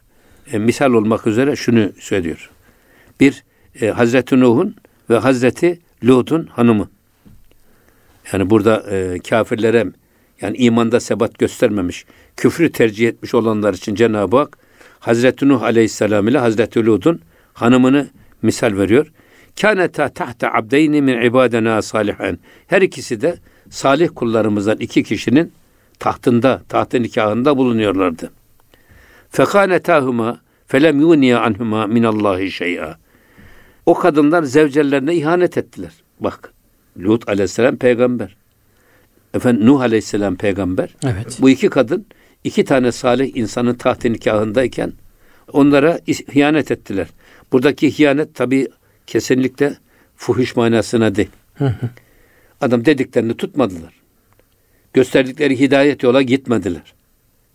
e, 0.52 0.60
misal 0.60 0.94
olmak 0.94 1.28
üzere 1.28 1.56
şunu 1.56 1.92
söylüyor. 2.00 2.50
Bir 3.20 3.44
e, 3.82 3.88
Hazreti 3.88 4.40
Nuh'un 4.40 4.76
ve 5.10 5.18
Hazreti 5.18 5.80
Lut'un 6.04 6.46
hanımı. 6.46 6.90
Yani 8.34 8.50
burada 8.50 8.84
e, 8.92 9.20
kafirlere 9.30 9.86
yani 10.42 10.58
imanda 10.58 11.00
sebat 11.00 11.40
göstermemiş, 11.40 12.06
küfrü 12.38 12.72
tercih 12.72 13.08
etmiş 13.08 13.34
olanlar 13.34 13.74
için 13.74 13.96
Cenab-ı 13.96 14.38
Hak 14.38 14.58
Hazreti 15.00 15.48
Nuh 15.48 15.64
Aleyhisselam 15.64 16.28
ile 16.28 16.38
Hazreti 16.38 16.86
Lut'un 16.86 17.22
hanımını 17.54 18.08
misal 18.42 18.78
veriyor. 18.78 19.12
Kâneta 19.62 20.10
tahte 20.10 20.52
abdeyni 20.52 21.02
min 21.02 21.22
ibadena 21.22 21.82
salihen. 21.82 22.40
Her 22.68 22.82
ikisi 22.82 23.22
de 23.22 23.38
salih 23.70 24.10
kullarımızdan 24.16 24.78
iki 24.78 25.04
kişinin 25.04 25.52
tahtında, 26.00 26.62
tahtı 26.70 27.04
nikahında 27.04 27.58
bulunuyorlardı. 27.58 28.32
Fekânetâhuma 29.30 30.40
felem 30.68 31.00
yuniye 31.00 31.38
anhuma 31.38 31.88
minallahi 31.88 32.52
şey'a. 32.52 32.98
O 33.86 33.94
kadınlar 33.94 34.44
zevcellerine 34.44 35.16
ihanet 35.16 35.58
ettiler. 35.58 35.92
Bak 36.20 36.54
Lut 37.00 37.30
aleyhisselam 37.30 37.76
peygamber. 37.76 38.36
Efendim 39.34 39.66
Nuh 39.66 39.82
aleyhisselam 39.82 40.36
peygamber. 40.36 40.96
Evet. 41.04 41.38
Bu 41.42 41.50
iki 41.50 41.70
kadın 41.70 42.06
iki 42.44 42.66
tane 42.66 42.92
salih 42.92 43.36
insanın 43.36 43.74
taht 43.74 44.06
nikahındayken 44.06 44.94
onlara 45.54 46.00
hıyanet 46.34 46.72
ettiler. 46.72 47.08
Buradaki 47.52 47.98
hıyanet 47.98 48.36
tabi 48.36 48.68
kesinlikle 49.08 49.78
fuhuş 50.16 50.56
manasına 50.56 51.16
değil. 51.16 51.30
Hı 51.54 51.66
hı. 51.66 51.90
Adam 52.62 52.86
dediklerini 52.86 53.38
tutmadılar. 53.38 53.94
Gösterdikleri 54.94 55.60
hidayet 55.60 56.04
yola 56.04 56.22
gitmediler. 56.22 56.94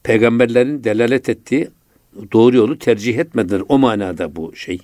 Peygamberlerin 0.02 0.84
delalet 0.84 1.28
ettiği 1.28 1.68
doğru 2.32 2.56
yolu 2.56 2.78
tercih 2.78 3.18
etmediler. 3.18 3.62
O 3.68 3.78
manada 3.78 4.36
bu 4.36 4.56
şey. 4.56 4.80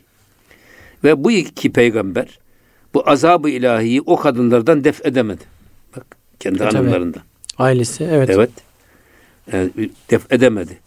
Ve 1.05 1.24
bu 1.24 1.33
iki 1.33 1.72
peygamber 1.72 2.38
bu 2.94 3.11
azabı 3.11 3.50
ilahiyi 3.50 4.00
o 4.00 4.16
kadınlardan 4.16 4.85
def 4.85 5.07
edemedi. 5.07 5.52
Kendi 6.42 6.57
E, 6.57 6.59
tabii. 6.59 6.76
hanımlarından. 6.76 7.22
Ailesi 7.59 8.05
evet. 8.05 8.31
Evet. 8.31 8.50
Yani 9.52 9.70
def 10.11 10.33
edemedi. 10.33 10.78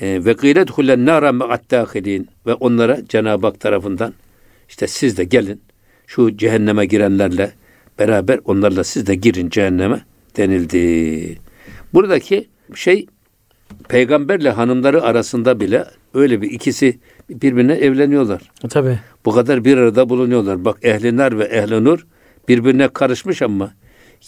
E, 0.00 0.24
ve 0.24 0.32
gıyret 0.32 0.70
hullen 0.70 1.06
nara 1.06 1.32
ma'at 1.32 1.70
dâhilin 1.70 2.28
ve 2.46 2.54
onlara 2.54 2.98
Cenab-ı 3.08 3.46
Hak 3.46 3.60
tarafından 3.60 4.14
işte 4.68 4.86
siz 4.86 5.16
de 5.18 5.24
gelin 5.24 5.60
şu 6.06 6.36
cehenneme 6.36 6.86
girenlerle 6.86 7.52
beraber 7.98 8.40
onlarla 8.44 8.84
siz 8.84 9.06
de 9.06 9.14
girin 9.14 9.48
cehenneme 9.50 10.00
denildi. 10.36 11.38
Buradaki 11.94 12.48
şey 12.74 13.06
peygamberle 13.88 14.50
hanımları 14.50 15.02
arasında 15.02 15.60
bile 15.60 15.84
öyle 16.14 16.42
bir 16.42 16.50
ikisi 16.50 16.98
birbirine 17.30 17.72
evleniyorlar. 17.74 18.42
E, 18.64 18.68
Tabii. 18.68 18.98
Bu 19.24 19.32
kadar 19.32 19.64
bir 19.64 19.76
arada 19.76 20.08
bulunuyorlar. 20.08 20.64
Bak 20.64 20.78
ehli 20.82 21.16
nar 21.16 21.38
ve 21.38 21.44
ehli 21.44 21.84
nur 21.84 22.06
birbirine 22.48 22.88
karışmış 22.88 23.42
ama 23.42 23.72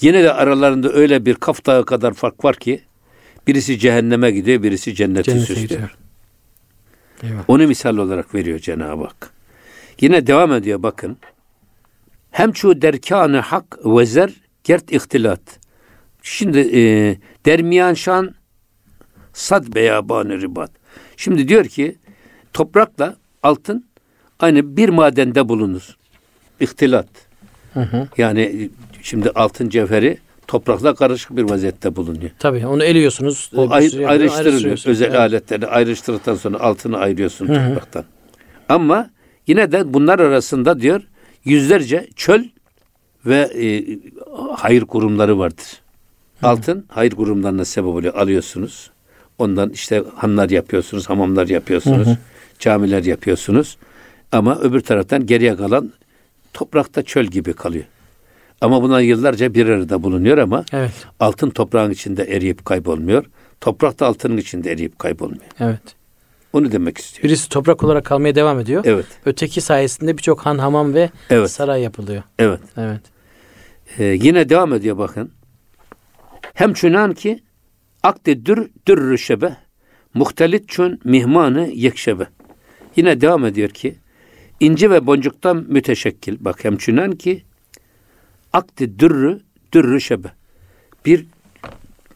yine 0.01 0.25
de 0.25 0.33
aralarında 0.33 0.93
öyle 0.93 1.27
bir 1.27 1.35
kaf 1.35 1.67
dağı 1.67 1.85
kadar 1.85 2.15
fark 2.15 2.45
var 2.45 2.57
ki 2.57 2.81
birisi 3.47 3.79
cehenneme 3.79 4.31
gidiyor, 4.31 4.63
birisi 4.63 4.95
cenneti 4.95 5.25
Cennete 5.31 5.47
süslüyor. 5.47 5.69
gidiyor. 5.69 5.97
Eyvah. 7.23 7.45
Onu 7.49 7.67
misal 7.67 7.97
olarak 7.97 8.35
veriyor 8.35 8.59
Cenab-ı 8.59 9.05
Hak. 9.05 9.31
Yine 10.01 10.27
devam 10.27 10.53
ediyor 10.53 10.83
bakın. 10.83 11.17
Hem 12.31 12.57
şu 12.57 12.83
derkanı 12.83 13.39
hak 13.39 13.79
ve 13.85 14.07
zer 14.07 14.31
gert 14.65 14.93
ihtilat. 14.93 15.41
Şimdi 16.23 16.59
e, 16.59 16.81
dermiyan 17.47 17.95
şan 17.95 18.35
sad 19.33 19.75
beyabanı 19.75 20.41
ribat. 20.41 20.71
Şimdi 21.17 21.49
diyor 21.49 21.65
ki 21.65 21.97
toprakla 22.53 23.17
altın 23.43 23.85
aynı 24.41 24.77
bir 24.77 24.89
madende 24.89 25.49
bulunur. 25.49 25.97
İhtilat. 26.61 27.09
Hı 27.75 27.81
hı. 27.81 28.09
Yani 28.19 28.71
şimdi 29.07 29.31
altın 29.31 29.69
cevheri 29.69 30.19
toprakla 30.47 30.95
karışık 30.95 31.37
bir 31.37 31.42
vaziyette 31.42 31.97
bulunuyor. 31.97 32.31
Tabii 32.38 32.66
onu 32.66 32.85
eliyorsunuz. 32.85 33.51
O 33.57 33.66
bir 33.66 33.75
ay- 33.75 33.88
sürü 33.90 34.01
yerden 34.03 34.12
ayrıştırılıyor. 34.14 34.79
Özel 34.87 35.07
Evet. 35.07 35.16
aletleri 35.19 35.66
ayrıştırdıktan 35.66 36.35
sonra 36.35 36.61
altını 36.61 36.99
ayırıyorsun 36.99 37.47
topraktan. 37.47 38.05
Ama 38.69 39.11
yine 39.47 39.73
de 39.73 39.95
bunlar 39.95 40.19
arasında 40.19 40.81
diyor 40.81 41.03
yüzlerce 41.45 42.09
çöl 42.16 42.45
ve 43.27 43.37
e, 43.37 43.85
hayır 44.57 44.83
kurumları 44.83 45.38
vardır. 45.38 45.66
Altın 46.42 46.85
hayır 46.88 47.11
kurumlarına 47.11 47.64
sebep 47.64 47.88
oluyor. 47.88 48.14
Alıyorsunuz. 48.14 48.90
Ondan 49.38 49.71
işte 49.71 50.03
hanlar 50.16 50.51
yapıyorsunuz, 50.51 51.09
hamamlar 51.09 51.49
yapıyorsunuz, 51.49 52.09
camiler 52.59 53.05
yapıyorsunuz. 53.05 53.77
Ama 54.33 54.59
öbür 54.61 54.81
taraftan 54.81 55.27
geriye 55.27 55.57
kalan 55.57 55.92
toprakta 56.55 57.03
çöl 57.03 57.25
gibi 57.25 57.53
kalıyor. 57.53 57.85
Ama 58.61 58.83
bunlar 58.83 59.01
yıllarca 59.01 59.55
bir 59.55 59.66
arada 59.69 60.03
bulunuyor 60.03 60.38
ama 60.38 60.64
Evet. 60.73 60.92
altın 61.21 61.51
toprağın 61.51 61.90
içinde 61.90 62.25
eriyip 62.25 62.64
kaybolmuyor. 62.64 63.25
Toprak 63.61 64.01
da 64.01 64.07
altının 64.07 64.37
içinde 64.37 64.73
eriyip 64.73 64.99
kaybolmuyor. 64.99 65.42
Evet. 65.61 65.81
Onu 66.53 66.73
demek 66.73 66.99
istiyor. 66.99 67.25
Birisi 67.25 67.49
toprak 67.49 67.85
olarak 67.85 68.05
kalmaya 68.05 68.35
devam 68.35 68.61
ediyor. 68.61 68.83
Evet, 68.87 69.07
Öteki 69.25 69.61
sayesinde 69.61 70.16
birçok 70.19 70.40
han, 70.47 70.59
hamam 70.59 70.95
ve 70.95 71.11
evet, 71.31 71.51
saray 71.51 71.83
yapılıyor. 71.83 72.23
evet. 72.38 72.61
Evet. 72.77 73.01
Ee, 73.99 74.05
yine 74.05 74.49
devam 74.49 74.73
ediyor 74.75 74.99
bakın. 74.99 75.31
Hem 76.55 76.73
çünan 76.73 77.14
ki 77.14 77.42
akde 78.03 78.47
dür 78.47 78.71
dürrü 78.87 79.19
şebe 79.19 79.57
muhtelit 80.14 80.69
çün 80.69 81.01
mihmanı 81.05 81.69
yekşebe. 81.75 82.27
Yine 82.97 83.21
devam 83.21 83.45
ediyor 83.45 83.69
ki 83.69 83.97
inci 84.61 84.90
ve 84.90 85.07
boncuktan 85.07 85.64
müteşekkil. 85.69 86.37
Bak 86.40 86.64
hem 86.64 86.77
çünan 86.77 87.12
ki 87.12 87.42
akde 88.57 88.99
dürrü 88.99 89.40
dürrü 89.73 90.01
şebe. 90.01 90.29
Bir 91.07 91.27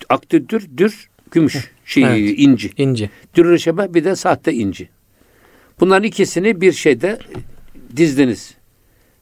akde 0.08 0.48
dür 0.48 0.68
dür 0.76 1.08
gümüş 1.30 1.70
şey 1.84 2.02
Evet. 2.04 2.34
inci. 2.38 2.70
İnci. 2.76 3.10
Dürrü 3.34 3.58
şebe 3.58 3.94
bir 3.94 4.04
de 4.04 4.16
sahte 4.16 4.52
inci. 4.52 4.88
Bunların 5.80 6.04
ikisini 6.04 6.60
bir 6.60 6.72
şeyde 6.72 7.18
dizdiniz. 7.96 8.54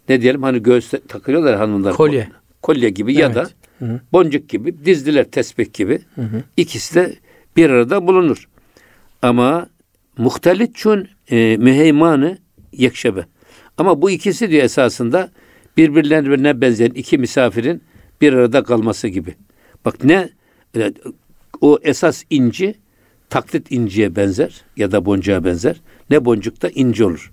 Ne 0.09 0.21
diyelim 0.23 0.43
hani 0.43 0.63
göğüste 0.63 1.01
takıyorlar 1.01 1.53
ya 1.53 1.61
hanımlar. 1.61 1.95
Kolye. 1.95 2.29
Kolye 2.63 2.91
gibi 2.91 3.15
ya 3.15 3.27
Evet. 3.27 3.37
da 3.37 3.49
Hı 3.79 3.85
hı. 3.85 4.01
boncuk 4.13 4.49
gibi 4.49 4.85
dizdiler 4.85 5.25
tesbih 5.31 5.73
gibi. 5.73 6.01
Hı 6.15 6.23
hı. 6.23 6.43
İkisi 6.57 6.95
de 6.95 7.17
bir 7.57 7.71
arada 7.71 8.07
bulunur. 8.07 8.49
Ama 9.23 9.69
muhtelit 10.19 10.77
çün 10.77 11.09
e, 11.31 11.57
müheymanı 11.57 12.39
yekşebe. 12.73 13.27
Ama 13.77 14.03
bu 14.03 14.11
ikisi 14.11 14.51
diyor 14.51 14.65
esasında 14.65 15.31
birbirlerine 15.79 16.61
benzeyen 16.61 16.91
iki 16.91 17.19
misafirin 17.19 17.83
bir 18.21 18.33
arada 18.33 18.63
kalması 18.63 19.09
gibi. 19.09 19.35
Bak 19.85 20.05
ne 20.05 20.29
e, 20.77 20.93
o 21.61 21.79
esas 21.83 22.25
inci 22.31 22.75
taklit 23.31 23.73
inciye 23.73 24.17
benzer 24.17 24.65
ya 24.77 24.93
da 24.93 25.05
boncuğa 25.05 25.45
benzer. 25.45 25.81
Ne 26.11 26.25
boncukta 26.25 26.69
inci 26.69 27.05
olur. 27.05 27.33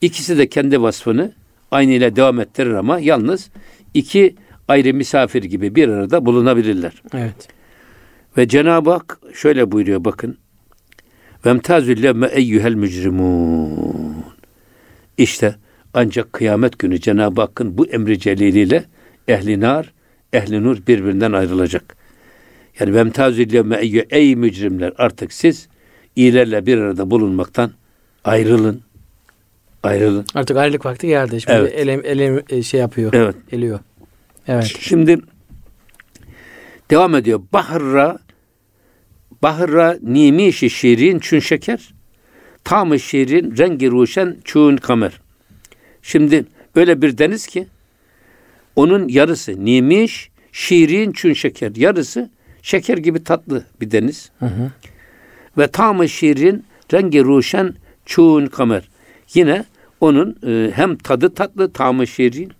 İkisi 0.00 0.38
de 0.38 0.48
kendi 0.48 0.82
vasfını 0.82 1.32
aynı 1.70 1.92
ile 1.92 2.16
devam 2.16 2.40
ettirir 2.40 2.72
ama 2.72 3.00
yalnız 3.00 3.50
iki 3.94 4.34
ayrı 4.68 4.94
misafir 4.94 5.42
gibi 5.42 5.74
bir 5.74 5.88
arada 5.88 6.26
bulunabilirler. 6.26 7.02
Evet. 7.14 7.48
Ve 8.36 8.48
Cenab-ı 8.48 8.90
Hak 8.90 9.20
şöyle 9.34 9.72
buyuruyor 9.72 10.04
bakın. 10.04 10.38
Vemtazül 11.46 12.02
lemme 12.02 12.26
eyyühel 12.26 12.74
mücrimun. 12.74 14.24
İşte 15.18 15.54
ancak 15.94 16.32
kıyamet 16.32 16.78
günü 16.78 17.00
Cenab-ı 17.00 17.40
Hakk'ın 17.40 17.78
bu 17.78 17.86
emri 17.86 18.18
celiliyle 18.18 18.84
ehli 19.28 19.60
nar, 19.60 19.92
ehli 20.32 20.64
nur 20.64 20.86
birbirinden 20.86 21.32
ayrılacak. 21.32 21.96
Yani 22.80 22.94
vemtazül 22.94 24.04
ey 24.10 24.36
mücrimler 24.36 24.92
artık 24.98 25.32
siz 25.32 25.68
iyilerle 26.16 26.66
bir 26.66 26.78
arada 26.78 27.10
bulunmaktan 27.10 27.72
ayrılın. 28.24 28.80
Ayrılın. 29.82 30.24
Artık 30.34 30.56
ayrılık 30.56 30.86
vakti 30.86 31.06
geldi. 31.06 31.40
Şimdi 31.40 31.56
Evet. 31.58 31.74
elim, 31.74 32.02
elim 32.04 32.42
e, 32.48 32.62
şey 32.62 32.80
yapıyor. 32.80 33.12
Evet. 33.14 33.34
Eliyor. 33.52 33.80
Evet. 34.48 34.76
Şimdi 34.80 35.18
devam 36.90 37.14
ediyor. 37.14 37.42
Bahra 37.52 38.18
Bahra 39.42 39.98
nimişi 40.02 40.70
şirin 40.70 41.18
çün 41.18 41.40
şeker. 41.40 41.94
Tamı 42.64 43.00
şirin 43.00 43.56
rengi 43.58 43.90
ruşen 43.90 44.36
çün 44.44 44.76
kamer. 44.76 45.20
Şimdi 46.04 46.44
öyle 46.74 47.02
bir 47.02 47.18
deniz 47.18 47.46
ki 47.46 47.66
onun 48.76 49.08
yarısı 49.08 49.64
nimiş 49.64 50.30
şirin 50.52 51.12
çün 51.12 51.32
şeker. 51.32 51.72
Yarısı 51.76 52.30
şeker 52.62 52.98
gibi 52.98 53.24
tatlı 53.24 53.64
bir 53.80 53.90
deniz. 53.90 54.30
Ve 55.58 55.66
tamı 55.66 56.08
şirin 56.08 56.64
rengi 56.92 57.24
ruşen 57.24 57.74
çün 58.06 58.46
kamer. 58.46 58.88
Yine 59.34 59.64
onun 60.00 60.36
e, 60.46 60.70
hem 60.74 60.96
tadı 60.96 61.34
tatlı 61.34 61.72
tamı 61.72 62.06
şirin 62.06 62.52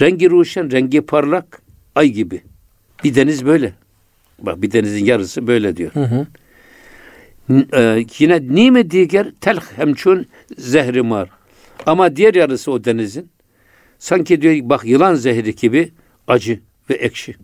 Rengi 0.00 0.30
ruşen, 0.30 0.70
rengi 0.70 1.00
parlak, 1.00 1.62
ay 1.94 2.08
gibi. 2.08 2.42
Bir 3.04 3.14
deniz 3.14 3.46
böyle. 3.46 3.72
Bak 4.38 4.62
bir 4.62 4.72
denizin 4.72 5.04
yarısı 5.04 5.46
böyle 5.46 5.76
diyor. 5.76 5.94
Hı 5.94 6.04
hı. 6.04 6.26
N- 7.48 7.66
e, 7.72 8.04
yine 8.18 8.40
nime 8.54 8.90
diğer 8.90 9.32
telh 9.40 9.62
hemçun 9.76 10.26
zehri 10.58 11.02
mar. 11.02 11.37
Ama 11.86 12.16
diğer 12.16 12.34
yarısı 12.34 12.72
o 12.72 12.84
denizin 12.84 13.30
sanki 13.98 14.42
diyor 14.42 14.68
bak 14.68 14.84
yılan 14.84 15.14
zehri 15.14 15.54
gibi 15.54 15.92
acı 16.28 16.60
ve 16.90 16.94
ekşi. 16.94 17.36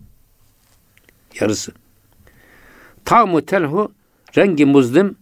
Yarısı. 1.39 1.71
Tamu 3.05 3.45
telhu 3.45 3.91
rengi 4.37 4.65
muzlim 4.65 5.15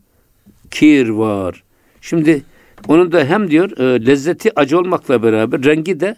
kir 0.71 1.09
var. 1.09 1.63
Şimdi 2.01 2.43
onun 2.87 3.11
da 3.11 3.25
hem 3.25 3.51
diyor 3.51 3.77
e, 3.77 4.05
lezzeti 4.05 4.59
acı 4.59 4.79
olmakla 4.79 5.23
beraber 5.23 5.63
rengi 5.63 5.99
de 5.99 6.15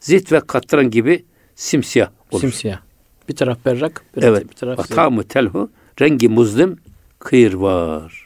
zit 0.00 0.32
ve 0.32 0.40
katran 0.40 0.90
gibi 0.90 1.24
simsiyah 1.54 2.10
olur. 2.30 2.40
Simsiyah. 2.40 2.80
Bir 3.28 3.36
taraf 3.36 3.58
berrak, 3.64 4.02
bir, 4.16 4.22
Evet. 4.22 4.50
bir 4.50 4.54
taraf. 4.54 4.88
Tamı 4.88 5.24
telhu 5.24 5.70
rengi 6.00 6.28
muzlim 6.28 6.76
kıyır 7.18 7.52
var. 7.54 8.25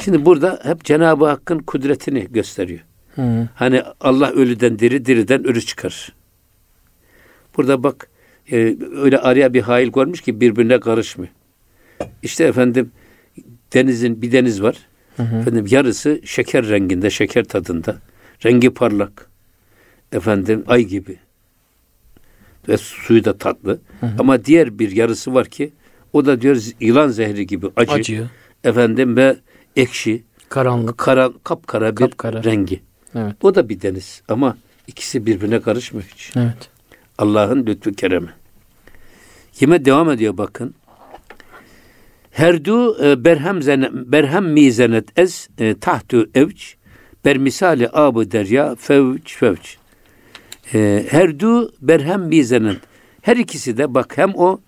Şimdi 0.00 0.24
burada 0.24 0.60
hep 0.62 0.84
Cenab-ı 0.84 1.26
Hakk'ın 1.26 1.58
kudretini 1.58 2.26
gösteriyor. 2.30 2.80
Hı. 3.14 3.48
Hani 3.54 3.82
Allah 4.00 4.30
ölüden 4.30 4.78
diri, 4.78 5.04
diriden 5.04 5.44
ölü 5.46 5.62
çıkar. 5.62 6.12
Burada 7.56 7.82
bak 7.82 8.08
e, 8.52 8.76
öyle 8.96 9.18
araya 9.18 9.54
bir 9.54 9.62
hail 9.62 9.88
görmüş 9.88 10.20
ki 10.20 10.40
birbirine 10.40 10.80
karışmıyor. 10.80 11.32
İşte 12.22 12.44
efendim 12.44 12.90
denizin 13.72 14.22
bir 14.22 14.32
deniz 14.32 14.62
var. 14.62 14.76
Efendim 15.18 15.66
yarısı 15.68 16.20
şeker 16.24 16.68
renginde, 16.68 17.10
şeker 17.10 17.44
tadında. 17.44 17.96
Rengi 18.44 18.70
parlak. 18.70 19.30
Efendim 20.12 20.64
ay 20.66 20.84
gibi. 20.84 21.16
Ve 22.68 22.76
suyu 22.76 23.24
da 23.24 23.38
tatlı. 23.38 23.80
Ama 24.18 24.44
diğer 24.44 24.78
bir 24.78 24.90
yarısı 24.90 25.34
var 25.34 25.46
ki 25.46 25.72
o 26.12 26.26
da 26.26 26.40
diyor 26.40 26.62
yılan 26.80 27.08
zehri 27.08 27.46
gibi 27.46 27.66
acı. 27.76 27.92
Acı, 27.92 28.28
Efendim 28.64 29.16
ve 29.16 29.36
ekşi, 29.76 30.22
karanlık. 30.48 30.98
kara, 30.98 31.30
kapkara 31.44 31.90
bir 31.90 31.96
Kapkara. 31.96 32.44
rengi. 32.44 32.80
Evet. 33.14 33.36
O 33.42 33.54
da 33.54 33.68
bir 33.68 33.80
deniz 33.80 34.22
ama 34.28 34.56
ikisi 34.86 35.26
birbirine 35.26 35.60
karışmıyor 35.60 36.08
hiç. 36.14 36.32
Evet. 36.36 36.70
Allah'ın 37.18 37.66
lütfu 37.66 37.92
keremi. 37.92 38.30
Yine 39.60 39.84
devam 39.84 40.10
ediyor 40.10 40.36
bakın. 40.38 40.74
Herdu 42.30 43.04
e, 43.06 43.24
berhem 43.24 43.62
zene, 43.62 43.90
berhem 43.92 44.52
mizenet 44.52 45.18
ez 45.18 45.48
e, 45.58 45.74
tahtu 45.74 46.30
evç 46.34 46.76
ber 47.24 47.38
misali 47.38 47.88
abu 47.92 48.30
derya 48.30 48.74
fevç 48.74 49.36
fevç. 49.36 49.76
E, 50.74 51.06
herdu 51.10 51.72
berhem 51.80 52.22
mizenet. 52.22 52.78
Her 53.22 53.36
ikisi 53.36 53.76
de 53.76 53.94
bak 53.94 54.18
hem 54.18 54.32
o 54.34 54.60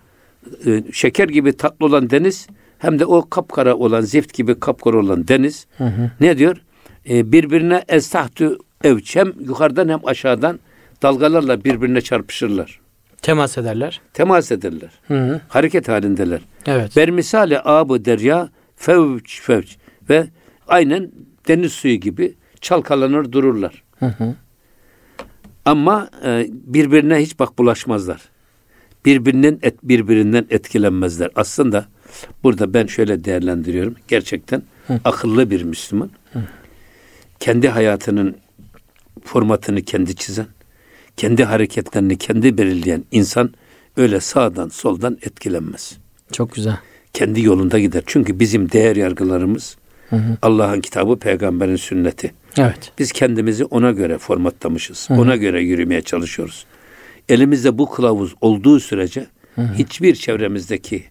şeker 0.91 1.29
gibi 1.29 1.53
tatlı 1.53 1.85
olan 1.85 2.09
deniz 2.09 2.47
hem 2.85 2.99
de 2.99 3.05
o 3.05 3.29
kapkara 3.29 3.75
olan 3.75 4.01
zift 4.01 4.33
gibi 4.33 4.59
kapkara 4.59 4.97
olan 4.97 5.27
deniz 5.27 5.67
ne 6.19 6.37
diyor? 6.37 6.57
E, 7.09 7.31
birbirine 7.31 7.83
ez 7.87 8.09
tahtu 8.09 8.57
evç 8.83 9.15
hem 9.15 9.33
yukarıdan 9.39 9.89
hem 9.89 9.99
aşağıdan 10.07 10.59
dalgalarla 11.01 11.63
birbirine 11.63 12.01
çarpışırlar. 12.01 12.79
Temas 13.21 13.57
ederler. 13.57 14.01
Temas 14.13 14.51
ederler. 14.51 14.89
Hı 15.07 15.13
hı. 15.13 15.41
Hareket 15.47 15.87
halindeler. 15.87 16.41
Evet. 16.65 16.95
Ber 16.97 17.09
misali 17.09 17.59
abu 17.63 18.05
derya 18.05 18.49
fevç 18.75 19.41
fevç 19.41 19.77
ve 20.09 20.27
aynen 20.67 21.11
deniz 21.47 21.71
suyu 21.71 21.95
gibi 21.95 22.33
çalkalanır 22.61 23.31
dururlar. 23.31 23.83
Hı 23.99 24.05
hı. 24.05 24.35
Ama 25.65 26.09
e, 26.25 26.47
birbirine 26.49 27.15
hiç 27.15 27.39
bak 27.39 27.57
bulaşmazlar. 27.57 28.21
Birbirinin 29.05 29.59
et, 29.61 29.75
birbirinden 29.83 30.45
etkilenmezler. 30.49 31.29
Aslında 31.35 31.85
burada 32.43 32.73
ben 32.73 32.87
şöyle 32.87 33.25
değerlendiriyorum. 33.25 33.95
Gerçekten 34.07 34.61
akıllı 35.03 35.49
bir 35.49 35.63
Müslüman. 35.63 36.09
Kendi 37.39 37.69
hayatının 37.69 38.35
formatını 39.23 39.81
kendi 39.81 40.15
çizen, 40.15 40.47
kendi 41.17 41.43
hareketlerini 41.43 42.17
kendi 42.17 42.57
belirleyen 42.57 43.03
insan 43.11 43.53
öyle 43.97 44.19
sağdan 44.19 44.69
soldan 44.69 45.17
etkilenmez. 45.21 45.97
Çok 46.31 46.53
güzel. 46.53 46.77
Kendi 47.13 47.41
yolunda 47.41 47.79
gider. 47.79 48.03
Çünkü 48.05 48.39
bizim 48.39 48.71
değer 48.71 48.95
yargılarımız 48.95 49.77
Allah'ın 50.41 50.81
kitabı, 50.81 51.19
peygamberin 51.19 51.75
sünneti. 51.75 52.33
Evet. 52.57 52.91
Biz 52.99 53.11
kendimizi 53.11 53.65
ona 53.65 53.91
göre 53.91 54.17
formatlamışız. 54.17 55.07
Ona 55.09 55.35
göre 55.35 55.63
yürümeye 55.63 56.01
çalışıyoruz. 56.01 56.65
Elimizde 57.29 57.77
bu 57.77 57.89
kılavuz 57.91 58.35
olduğu 58.41 58.79
sürece 58.79 59.27
hiçbir 59.77 60.15
çevremizdeki 60.15 61.03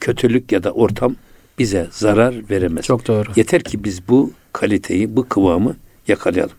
kötülük 0.00 0.52
ya 0.52 0.62
da 0.62 0.72
ortam 0.72 1.16
bize 1.58 1.88
zarar 1.90 2.50
veremez. 2.50 2.84
Çok 2.84 3.08
doğru. 3.08 3.30
Yeter 3.36 3.62
ki 3.62 3.84
biz 3.84 4.08
bu 4.08 4.32
kaliteyi, 4.52 5.16
bu 5.16 5.28
kıvamı 5.28 5.76
yakalayalım. 6.08 6.56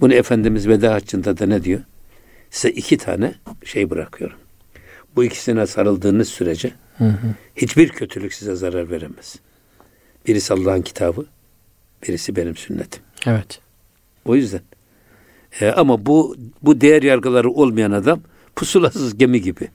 Bunu 0.00 0.14
Efendimiz 0.14 0.68
veda 0.68 0.94
haccında 0.94 1.38
da 1.38 1.46
ne 1.46 1.64
diyor? 1.64 1.80
Size 2.50 2.70
iki 2.70 2.98
tane 2.98 3.34
şey 3.64 3.90
bırakıyorum. 3.90 4.36
Bu 5.16 5.24
ikisine 5.24 5.66
sarıldığınız 5.66 6.28
sürece 6.28 6.72
hiçbir 7.56 7.88
kötülük 7.88 8.34
size 8.34 8.54
zarar 8.54 8.90
veremez. 8.90 9.36
Birisi 10.26 10.54
Allah'ın 10.54 10.82
kitabı, 10.82 11.26
birisi 12.02 12.36
benim 12.36 12.56
sünnetim. 12.56 13.02
Evet. 13.26 13.60
O 14.24 14.36
yüzden. 14.36 14.60
E, 15.60 15.68
ama 15.70 16.06
bu 16.06 16.36
bu 16.62 16.80
değer 16.80 17.02
yargıları 17.02 17.50
olmayan 17.50 17.92
adam 17.92 18.20
pusulasız 18.56 19.18
gemi 19.18 19.42
gibi. 19.42 19.68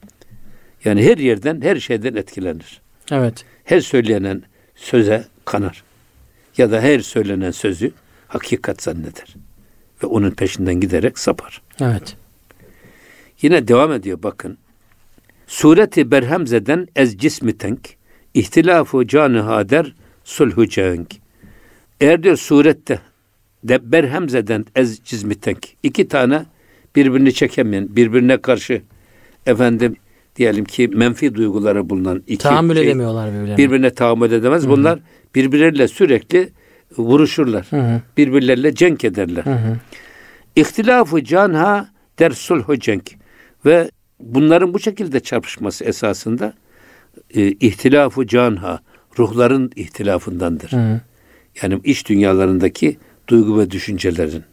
Yani 0.86 1.04
her 1.06 1.18
yerden, 1.18 1.62
her 1.62 1.80
şeyden 1.80 2.16
etkilenir. 2.16 2.82
Evet. 3.12 3.46
Her 3.64 3.80
söylenen 3.80 4.44
söze 4.76 5.26
kanar. 5.46 5.84
Ya 6.58 6.72
da 6.72 6.82
her 6.82 7.00
söylenen 7.00 7.52
sözü 7.52 7.92
hakikat 8.28 8.82
zanneder. 8.82 9.36
Ve 10.04 10.08
onun 10.08 10.32
peşinden 10.32 10.76
giderek 10.76 11.20
sapar. 11.20 11.62
Evet. 11.82 12.16
Yine 13.42 13.68
devam 13.68 13.92
ediyor 13.92 14.24
bakın. 14.24 14.58
Sureti 15.48 16.12
berhemzeden 16.12 16.88
ez 16.96 17.18
cismi 17.18 17.58
tenk, 17.58 17.90
ihtilafu 18.34 19.08
canı 19.08 19.40
hader 19.40 19.96
sulhu 20.24 20.68
cenk. 20.68 21.16
Eğer 22.02 22.24
diyor 22.24 22.38
surette 22.38 23.00
de 23.64 23.92
berhemzeden 23.92 24.66
ez 24.76 25.00
cismi 25.04 25.36
tenk. 25.36 25.68
iki 25.84 26.08
tane 26.08 26.46
birbirini 26.96 27.34
çekemeyen, 27.34 27.96
birbirine 27.96 28.42
karşı 28.42 28.82
efendim 29.46 29.96
diyelim 30.36 30.66
ki 30.66 30.88
menfi 30.88 31.36
duyguları 31.36 31.90
bulunan 31.90 32.24
iki 32.28 32.44
Tahammül 32.44 32.76
şey, 32.76 32.84
edemiyorlar 32.84 33.30
birbirlerine. 33.30 33.58
birbirine 33.58 33.90
tahammül 33.90 34.32
edemez. 34.32 34.70
Bunlar 34.70 35.00
birbirleriyle 35.36 35.88
sürekli 35.88 36.50
vuruşurlar. 36.98 37.68
hı. 37.70 38.02
Birbirleriyle 38.18 38.76
cenk 38.76 39.04
ederler. 39.04 39.44
hı. 39.44 39.78
İhtilafı 40.56 41.24
canha 41.24 41.90
der 42.20 42.32
sulhu 42.32 42.80
cenk. 42.80 43.12
Ve 43.66 43.90
bunların 44.20 44.74
bu 44.74 44.80
şekilde 44.80 45.20
çarpışması 45.20 45.84
esasında 45.84 46.54
e, 47.36 47.48
ihtilafı 47.48 48.28
canha 48.28 48.80
ruhların 49.20 49.72
ihtilafındandır. 49.76 50.72
Hı. 50.72 51.02
Yani 51.62 51.80
iç 51.84 52.10
dünyalarındaki 52.10 52.98
duygu 53.28 53.60
ve 53.60 53.72
düşüncelerin 53.72 54.44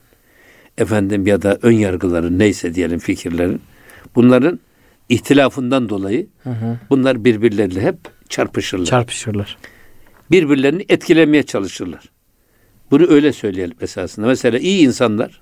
efendim 0.78 1.26
ya 1.26 1.42
da 1.42 1.58
ön 1.62 1.72
yargıların 1.72 2.38
neyse 2.38 2.74
diyelim 2.74 2.98
fikirlerin 2.98 3.60
bunların 4.14 4.60
ihtilafından 5.10 5.88
dolayı 5.88 6.26
bunlar 6.90 7.24
birbirleriyle 7.24 7.80
hep 7.80 7.96
çarpışırlar. 8.28 8.84
Çarpışırlar. 8.86 9.58
birbirlerini 10.30 10.84
etkilemeye 10.88 11.42
çalışırlar. 11.42 12.04
Bunu 12.90 13.06
öyle 13.10 13.32
söyleyelim 13.32 13.76
esasında. 13.80 14.26
Mesela 14.26 14.58
iyi 14.58 14.86
insanlar, 14.86 15.40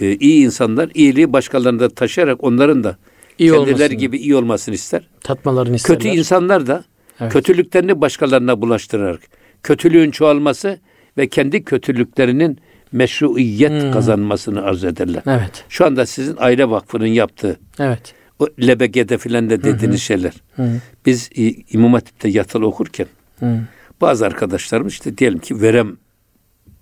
e, 0.00 0.16
iyi 0.16 0.44
insanlar 0.44 0.90
iyiliği 0.94 1.32
başkalarına 1.32 1.80
da 1.80 1.88
taşıyarak 1.88 2.44
onların 2.44 2.84
da 2.84 2.96
İyi 3.38 3.50
kendileri 3.50 3.72
olmasını. 3.74 3.94
gibi 3.98 4.18
iyi 4.18 4.36
olmasını 4.36 4.74
ister. 4.74 5.08
Tatmalarını 5.20 5.76
isterler. 5.76 5.98
Kötü 6.00 6.08
insanlar 6.18 6.66
da 6.66 6.84
Evet. 7.20 7.32
kötülüklerini 7.32 8.00
başkalarına 8.00 8.60
bulaştırarak, 8.60 9.20
kötülüğün 9.62 10.10
çoğalması 10.10 10.78
ve 11.18 11.28
kendi 11.28 11.64
kötülüklerinin 11.64 12.58
meşruiyet 12.92 13.82
Hmm. 13.82 13.92
kazanmasını 13.92 14.62
arzu 14.62 14.86
ederler. 14.86 15.22
Evet. 15.26 15.64
Şu 15.68 15.86
anda 15.86 16.06
sizin 16.06 16.36
aile 16.38 16.70
vakfının 16.70 17.06
yaptığı 17.06 17.56
Evet. 17.78 18.14
O 18.38 18.46
LBG'de 18.62 19.18
filan 19.18 19.50
da 19.50 19.62
dediğiniz 19.62 20.02
şeyler. 20.02 20.32
Hı. 20.56 20.80
Biz 21.06 21.30
İmam 21.72 21.92
Hatip'te 21.92 22.28
yatılı 22.28 22.66
okurken 22.66 23.06
Hı. 23.40 23.60
bazı 24.00 24.26
arkadaşlarımız 24.26 24.92
işte 24.92 25.18
diyelim 25.18 25.38
ki 25.38 25.60
verem 25.60 25.96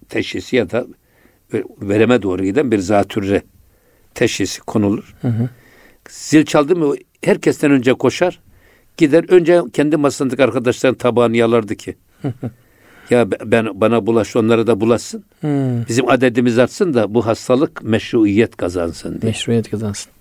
teşhisi 0.09 0.57
ya 0.57 0.71
da 0.71 0.87
ve- 1.55 1.65
vereme 1.83 2.23
doğru 2.23 2.45
giden 2.45 2.71
bir 2.71 2.79
zatürre 2.79 3.43
teşhisi 4.15 4.61
konulur. 4.61 5.15
Hı 5.23 5.29
hı. 5.29 5.49
Zil 6.09 6.45
çaldı 6.45 6.77
mı 6.77 6.95
herkesten 7.25 7.71
önce 7.71 7.93
koşar. 7.95 8.41
Gider 8.97 9.25
önce 9.29 9.61
kendi 9.73 9.97
masasındaki 9.97 10.45
arkadaşların 10.45 10.95
tabağını 10.99 11.37
yalardı 11.37 11.77
ki. 11.77 11.97
ya 13.11 13.31
be- 13.31 13.39
ben 13.45 13.81
bana 13.81 14.07
bulaş 14.07 14.37
onlara 14.37 14.67
da 14.67 14.81
bulaşsın. 14.81 15.25
Hı. 15.41 15.85
Bizim 15.89 16.09
adedimiz 16.09 16.59
artsın 16.59 16.95
da 16.95 17.15
bu 17.15 17.27
hastalık 17.27 17.83
meşruiyet 17.83 18.57
kazansın 18.57 19.21
diye. 19.21 19.31
Meşruiyet 19.33 19.71
kazansın. 19.71 20.13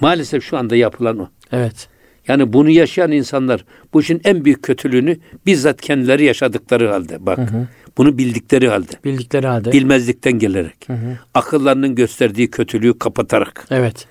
Maalesef 0.00 0.44
şu 0.44 0.56
anda 0.56 0.76
yapılan 0.76 1.18
o. 1.18 1.28
Evet. 1.52 1.88
Yani 2.28 2.52
bunu 2.52 2.70
yaşayan 2.70 3.12
insanlar 3.12 3.64
bu 3.92 4.00
işin 4.00 4.20
en 4.24 4.44
büyük 4.44 4.62
kötülüğünü 4.62 5.16
bizzat 5.46 5.80
kendileri 5.80 6.24
yaşadıkları 6.24 6.88
halde 6.88 7.26
bak. 7.26 7.38
Bunu 7.96 8.18
bildikleri 8.18 8.68
halde. 8.68 8.92
Bildikleri 9.04 9.46
halde. 9.46 9.72
Bilmezlikten 9.72 10.32
gelerek. 10.38 10.88
Akıllarının 11.34 11.94
gösterdiği 11.94 12.50
kötülüğü 12.50 12.98
kapatarak. 12.98 13.66
evet. 13.70 14.06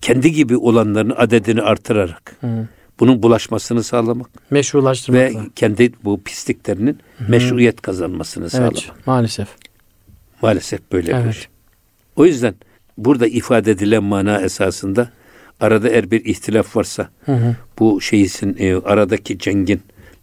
Kendi 0.00 0.32
gibi 0.32 0.56
olanların 0.56 1.12
adedini 1.16 1.62
artırarak. 1.62 2.36
Hı. 2.40 2.68
Bunun 3.00 3.22
bulaşmasını 3.22 3.82
sağlamak 3.82 4.26
Meşrulaştırmakla. 4.50 5.40
ve 5.40 5.46
kendi 5.56 5.92
bu 6.04 6.22
pisliklerinin 6.22 6.98
meşruiyet 7.28 7.82
kazanmasını 7.82 8.50
sağlamak. 8.50 8.72
Evet. 8.76 9.06
Maalesef. 9.06 9.48
Maalesef 10.42 10.92
böyle 10.92 11.06
bir 11.08 11.14
Evet. 11.14 11.34
şey. 11.34 11.44
O 12.16 12.26
yüzden 12.26 12.54
burada 12.98 13.26
ifade 13.26 13.70
edilen 13.70 14.02
mana 14.04 14.40
esasında 14.40 15.10
arada 15.60 15.88
eğer 15.88 16.10
bir 16.10 16.24
ihtilaf 16.24 16.76
varsa 16.76 17.08
Hı 17.24 17.32
hı. 17.32 17.56
bu 17.78 18.00
şeysin 18.00 18.56
e, 18.58 18.74
aradaki 18.74 19.38
cengin, 19.38 19.80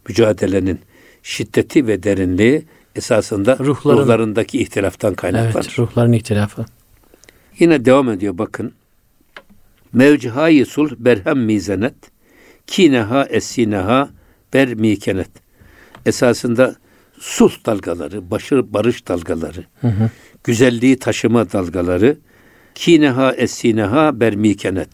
mücadelenin 0.08 0.80
şiddeti 1.22 1.86
ve 1.86 2.02
derinliği 2.02 2.64
esasında 2.96 3.52
Ruhların- 3.52 3.92
ruhlarındaki 4.02 4.58
ihtilaftan 4.62 5.14
kaynaklanır. 5.14 5.54
Evet. 5.54 5.78
Ruhların 5.78 6.12
ihtilafı. 6.12 6.64
Yine 7.58 7.84
devam 7.84 8.10
ediyor 8.10 8.38
bakın. 8.38 8.72
Mevcihayi 9.92 10.66
sul 10.66 10.90
berhem 10.98 11.38
mizenet 11.38 11.94
kineha 12.66 13.24
esineha 13.24 14.08
ber 14.54 14.74
mikenet. 14.74 15.30
Esasında 16.06 16.76
sulh 17.20 17.52
dalgaları, 17.66 18.30
başı 18.30 18.72
barış 18.72 19.08
dalgaları, 19.08 19.64
Hı 19.80 19.88
hı. 19.88 20.10
güzelliği 20.44 20.98
taşıma 20.98 21.52
dalgaları, 21.52 22.16
kineha 22.74 23.32
esineha 23.32 24.20
ber 24.20 24.34
mikenet. 24.36 24.88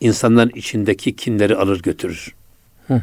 İnsanların 0.00 0.52
içindeki 0.54 1.16
kinleri 1.16 1.56
alır 1.56 1.82
götürür. 1.82 2.34
Hı. 2.86 3.02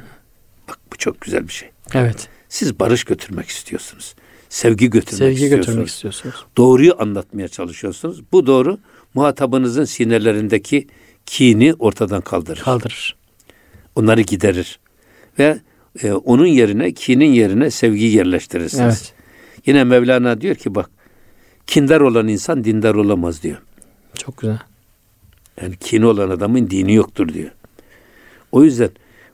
Bak 0.69 0.79
bu 0.93 0.97
çok 0.97 1.21
güzel 1.21 1.47
bir 1.47 1.53
şey. 1.53 1.69
Evet. 1.93 2.27
Siz 2.49 2.79
barış 2.79 3.03
götürmek 3.03 3.47
istiyorsunuz. 3.47 4.15
Sevgi 4.49 4.89
götürmek 4.89 5.17
Sevgi 5.17 5.33
istiyorsunuz. 5.33 5.65
götürmek 5.65 5.87
istiyorsunuz. 5.87 6.35
Doğruyu 6.57 7.01
anlatmaya 7.01 7.47
çalışıyorsunuz. 7.47 8.21
Bu 8.31 8.45
doğru 8.45 8.77
muhatabınızın 9.13 9.85
sinelerindeki 9.85 10.87
kini 11.25 11.73
ortadan 11.73 12.21
kaldırır. 12.21 12.61
Kaldırır. 12.61 13.15
Onları 13.95 14.21
giderir. 14.21 14.79
Ve 15.39 15.59
e, 16.03 16.11
onun 16.11 16.45
yerine, 16.45 16.93
kinin 16.93 17.33
yerine 17.33 17.71
sevgiyi 17.71 18.15
yerleştirirsiniz. 18.15 18.83
Evet. 18.83 19.13
Yine 19.65 19.83
Mevlana 19.83 20.41
diyor 20.41 20.55
ki 20.55 20.75
bak, 20.75 20.89
kindar 21.67 22.01
olan 22.01 22.27
insan 22.27 22.63
dindar 22.63 22.95
olamaz 22.95 23.43
diyor. 23.43 23.57
Çok 24.15 24.37
güzel. 24.37 24.59
Yani 25.61 25.75
kini 25.79 26.05
olan 26.05 26.29
adamın 26.29 26.69
dini 26.69 26.93
yoktur 26.93 27.33
diyor. 27.33 27.51
O 28.51 28.63
yüzden 28.63 28.89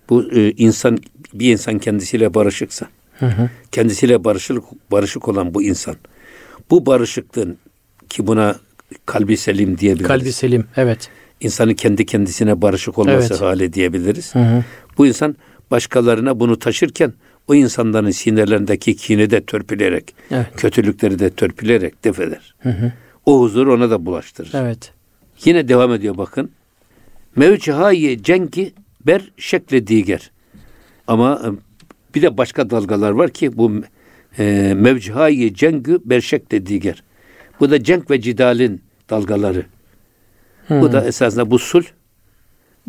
bu 0.09 0.31
e, 0.31 0.51
insan 0.51 0.97
bir 1.33 1.51
insan 1.51 1.79
kendisiyle 1.79 2.33
barışıksa, 2.33 2.87
Hı 3.19 3.25
hı. 3.25 3.49
kendisiyle 3.71 4.23
barışık 4.23 4.63
barışık 4.91 5.27
olan 5.27 5.53
bu 5.53 5.63
insan, 5.63 5.95
bu 6.69 6.85
barışıklığın 6.85 7.57
ki 8.09 8.27
buna 8.27 8.55
kalbi 9.05 9.37
selim 9.37 9.77
diyebiliriz. 9.77 10.07
Kalbi 10.07 10.31
selim. 10.31 10.65
Evet. 10.77 11.09
İnsanın 11.41 11.73
kendi 11.73 12.05
kendisine 12.05 12.61
barışık 12.61 12.97
olması 12.99 13.33
Evet. 13.33 13.41
hali 13.41 13.73
diyebiliriz. 13.73 14.35
Hı 14.35 14.39
hı. 14.39 14.63
Bu 14.97 15.07
insan 15.07 15.35
başkalarına 15.71 16.39
bunu 16.39 16.59
taşırken 16.59 17.13
o 17.47 17.55
insanların 17.55 18.11
sinirlerindeki 18.11 18.95
kini 18.95 19.29
de 19.29 19.43
törpüleyerek, 19.45 20.15
Evet. 20.31 20.47
kötülükleri 20.57 21.19
de 21.19 21.29
törpüleyerek 21.29 22.03
def 22.03 22.19
eder. 22.19 22.55
Hı 22.59 22.69
hı. 22.69 22.91
O 23.25 23.41
huzur 23.41 23.67
ona 23.67 23.89
da 23.89 24.05
bulaştırır. 24.05 24.51
Evet. 24.53 24.93
Yine 25.45 25.67
devam 25.67 25.93
ediyor 25.93 26.17
bakın. 26.17 26.51
Mevcihayi 27.35 28.23
cengi 28.23 28.73
ber 29.07 29.31
şekle 29.37 29.87
diger. 29.87 30.31
Ama 31.07 31.41
e, 31.45 31.47
bir 32.15 32.21
de 32.21 32.37
başka 32.37 32.69
dalgalar 32.69 33.11
var 33.11 33.29
ki 33.29 33.57
bu 33.57 33.71
e, 34.39 34.73
mevcihayi 34.75 35.53
cengü 35.55 35.99
ber 36.05 36.21
şekle 36.21 36.65
diger. 36.65 37.03
Bu 37.59 37.71
da 37.71 37.83
cenk 37.83 38.11
ve 38.11 38.21
cidalin 38.21 38.81
dalgaları. 39.09 39.65
Bu 40.69 40.91
da 40.91 41.05
esasında 41.05 41.51
bu 41.51 41.59
sul. 41.59 41.83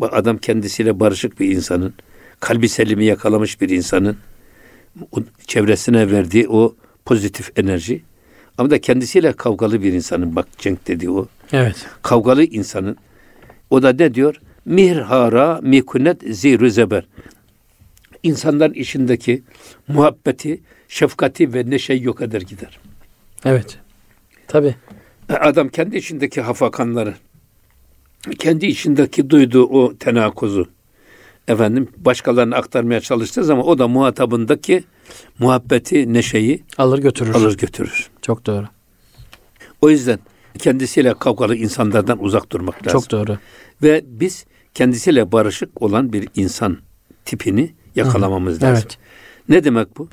Adam 0.01 0.37
kendisiyle 0.37 0.99
barışık 0.99 1.39
bir 1.39 1.49
insanın, 1.49 1.93
kalbi 2.39 2.69
selimi 2.69 3.05
yakalamış 3.05 3.61
bir 3.61 3.69
insanın 3.69 4.17
çevresine 5.47 6.11
verdiği 6.11 6.49
o 6.49 6.75
pozitif 7.05 7.59
enerji. 7.59 8.01
Ama 8.57 8.69
da 8.69 8.81
kendisiyle 8.81 9.33
kavgalı 9.33 9.83
bir 9.83 9.93
insanın 9.93 10.35
bak 10.35 10.47
cenk 10.57 10.87
dediği 10.87 11.09
o 11.09 11.27
Evet. 11.51 11.85
kavgalı 12.01 12.43
insanın 12.43 12.97
o 13.69 13.83
da 13.83 13.93
ne 13.93 14.13
diyor? 14.13 14.35
Mihara 14.65 15.59
mikunet 15.63 16.21
zirü 16.29 16.71
zeber. 16.71 17.07
İnsanların 18.23 18.73
içindeki 18.73 19.43
muhabbeti, 19.87 20.61
şefkati 20.87 21.53
ve 21.53 21.69
neşeyi 21.69 22.03
yok 22.03 22.21
eder 22.21 22.41
gider. 22.41 22.79
Evet. 23.45 23.77
Tabii. 24.47 24.75
Adam 25.39 25.69
kendi 25.69 25.97
içindeki 25.97 26.41
hafakanları, 26.41 27.13
kendi 28.39 28.65
içindeki 28.65 29.29
duyduğu 29.29 29.63
o 29.63 29.97
tenakuzu, 29.97 30.67
efendim 31.47 31.87
başkalarına 31.97 32.55
aktarmaya 32.55 33.01
çalıştığı 33.01 33.43
zaman 33.43 33.67
o 33.67 33.77
da 33.79 33.87
muhatabındaki 33.87 34.83
muhabbeti, 35.39 36.13
neşeyi 36.13 36.63
Alır 36.77 36.99
götürür. 36.99 37.33
alır 37.33 37.57
götürür. 37.57 38.09
Çok 38.21 38.45
doğru. 38.45 38.65
O 39.81 39.89
yüzden 39.89 40.19
kendisiyle 40.59 41.13
kavgalı 41.13 41.55
insanlardan 41.55 42.23
uzak 42.23 42.51
durmak 42.51 42.87
lazım. 42.87 42.99
Çok 43.01 43.11
doğru. 43.11 43.37
Ve 43.83 44.01
biz 44.07 44.45
kendisiyle 44.73 45.31
barışık 45.31 45.81
olan 45.81 46.13
bir 46.13 46.27
insan 46.35 46.77
tipini 47.25 47.73
yakalamamız 47.95 48.63
lazım. 48.63 48.83
Evet. 48.83 48.97
Ne 49.49 49.63
demek 49.63 49.97
bu? 49.97 50.09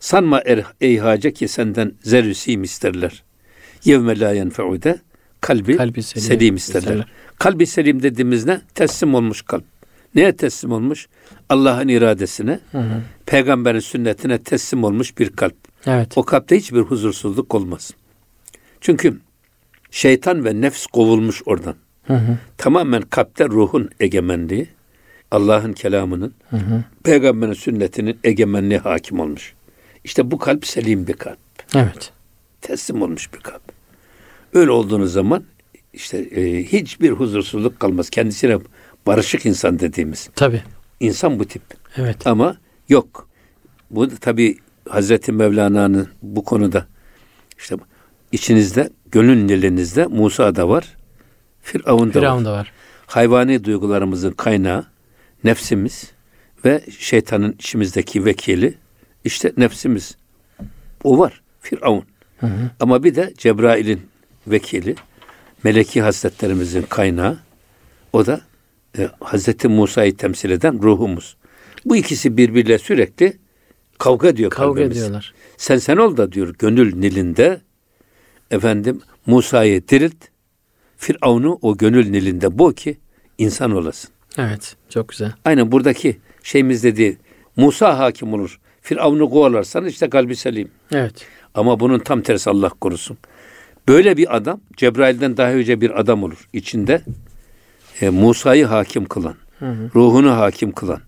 Sanma 0.00 0.40
er, 0.44 0.64
ey 0.80 0.98
hace 0.98 1.32
ki 1.32 1.48
senden 1.48 1.92
zerrüsim 2.02 2.62
isterler. 2.62 3.22
Yevme 3.84 4.20
la 4.20 4.32
yenfe'ude 4.32 4.98
kalbi, 5.40 5.76
Kalbi 5.76 6.02
selim, 6.02 6.26
selim 6.26 6.56
isterler. 6.56 6.80
isterler. 6.80 7.06
Kalbi 7.38 7.66
selim 7.66 8.02
dediğimiz 8.02 8.46
ne? 8.46 8.60
Teslim 8.74 9.14
olmuş 9.14 9.42
kalp. 9.42 9.64
Neye 10.18 10.36
teslim 10.36 10.72
olmuş? 10.72 11.08
Allah'ın 11.48 11.88
iradesine, 11.88 12.60
Hı 12.72 12.78
hı. 12.78 13.02
peygamberin 13.26 13.80
sünnetine 13.80 14.38
teslim 14.38 14.84
olmuş 14.84 15.18
bir 15.18 15.30
kalp. 15.30 15.56
Evet. 15.86 16.18
O 16.18 16.22
kalpte 16.22 16.56
hiçbir 16.56 16.80
huzursuzluk 16.80 17.54
olmaz. 17.54 17.90
Çünkü 18.80 19.18
şeytan 19.90 20.44
ve 20.44 20.60
nefs 20.60 20.86
kovulmuş 20.86 21.42
oradan. 21.46 21.74
Hı 22.06 22.14
hı. 22.14 22.38
Tamamen 22.56 23.02
kalpte 23.02 23.48
ruhun 23.48 23.90
egemenliği, 24.00 24.68
Allah'ın 25.30 25.72
kelamının, 25.72 26.34
Hı 26.50 26.56
hı. 26.56 26.84
peygamberin 27.04 27.52
sünnetinin 27.52 28.18
egemenliği 28.24 28.78
hakim 28.80 29.20
olmuş. 29.20 29.54
İşte 30.04 30.30
bu 30.30 30.38
kalp 30.38 30.66
selim 30.66 31.06
bir 31.06 31.12
kalp. 31.14 31.38
Evet. 31.74 32.12
Teslim 32.60 33.02
olmuş 33.02 33.34
bir 33.34 33.38
kalp. 33.38 33.62
Öyle 34.54 34.70
olduğunuz 34.70 35.12
zaman 35.12 35.44
işte 35.92 36.18
e, 36.18 36.64
hiçbir 36.64 37.10
huzursuzluk 37.10 37.80
kalmaz. 37.80 38.10
Kendisine 38.10 38.58
barışık 39.08 39.46
insan 39.46 39.78
dediğimiz. 39.78 40.30
Tabii. 40.34 40.62
insan 41.00 41.38
bu 41.38 41.44
tip. 41.44 41.62
Evet. 41.96 42.26
Ama 42.26 42.56
yok. 42.88 43.28
Bu 43.90 44.08
tabi 44.08 44.58
Hazreti 44.88 45.32
Mevlana'nın 45.32 46.08
bu 46.22 46.44
konuda 46.44 46.86
işte 47.58 47.76
içinizde, 48.32 48.90
gönül 49.12 49.48
dilinizde 49.48 50.06
Musa 50.06 50.56
da 50.56 50.68
var. 50.68 50.96
Firavun 51.62 52.08
da 52.08 52.12
Firavun 52.12 52.44
var. 52.44 52.52
var. 52.52 52.72
Hayvani 53.06 53.64
duygularımızın 53.64 54.30
kaynağı 54.32 54.86
nefsimiz 55.44 56.10
ve 56.64 56.84
şeytanın 56.98 57.52
içimizdeki 57.52 58.24
vekili 58.24 58.74
işte 59.24 59.52
nefsimiz. 59.56 60.16
O 61.04 61.18
var. 61.18 61.40
Firavun. 61.60 62.04
Hı 62.40 62.46
hı. 62.46 62.70
Ama 62.80 63.04
bir 63.04 63.14
de 63.14 63.34
Cebrail'in 63.38 64.00
vekili, 64.46 64.94
meleki 65.64 66.02
hasletlerimizin 66.02 66.82
kaynağı, 66.82 67.38
o 68.12 68.26
da 68.26 68.40
e, 68.98 69.08
Hazreti 69.20 69.68
Musa'yı 69.68 70.16
temsil 70.16 70.50
eden 70.50 70.82
ruhumuz. 70.82 71.36
Bu 71.84 71.96
ikisi 71.96 72.36
birbiriyle 72.36 72.78
sürekli 72.78 73.38
Kavga 73.98 74.36
diyor 74.36 74.50
Kavga 74.50 74.74
kalbimiz. 74.74 74.96
ediyorlar. 74.96 75.34
Sen 75.56 75.78
sen 75.78 75.96
ol 75.96 76.16
da 76.16 76.32
diyor 76.32 76.54
gönül 76.58 76.96
nilinde 76.96 77.60
efendim 78.50 79.00
Musa'yı 79.26 79.88
dirilt. 79.88 80.16
Firavun'u 80.96 81.58
o 81.62 81.76
gönül 81.76 82.10
nilinde 82.10 82.58
bu 82.58 82.72
ki 82.72 82.98
insan 83.38 83.70
olasın. 83.70 84.10
Evet. 84.38 84.76
Çok 84.88 85.08
güzel. 85.08 85.32
Aynen 85.44 85.72
buradaki 85.72 86.18
şeyimiz 86.42 86.84
dedi. 86.84 87.18
Musa 87.56 87.98
hakim 87.98 88.32
olur. 88.32 88.60
Firavun'u 88.80 89.30
kovalarsan 89.30 89.84
işte 89.86 90.10
kalbi 90.10 90.36
selim. 90.36 90.70
Evet. 90.92 91.26
Ama 91.54 91.80
bunun 91.80 91.98
tam 91.98 92.22
tersi 92.22 92.50
Allah 92.50 92.68
korusun. 92.68 93.18
Böyle 93.88 94.16
bir 94.16 94.36
adam 94.36 94.60
Cebrail'den 94.76 95.36
daha 95.36 95.52
önce 95.52 95.80
bir 95.80 96.00
adam 96.00 96.22
olur. 96.22 96.48
İçinde 96.52 97.02
e, 98.00 98.10
Musa'yı 98.10 98.64
hakim 98.66 99.04
kılan, 99.04 99.34
ruhunu 99.94 100.30
hakim 100.36 100.72
kılan 100.72 101.00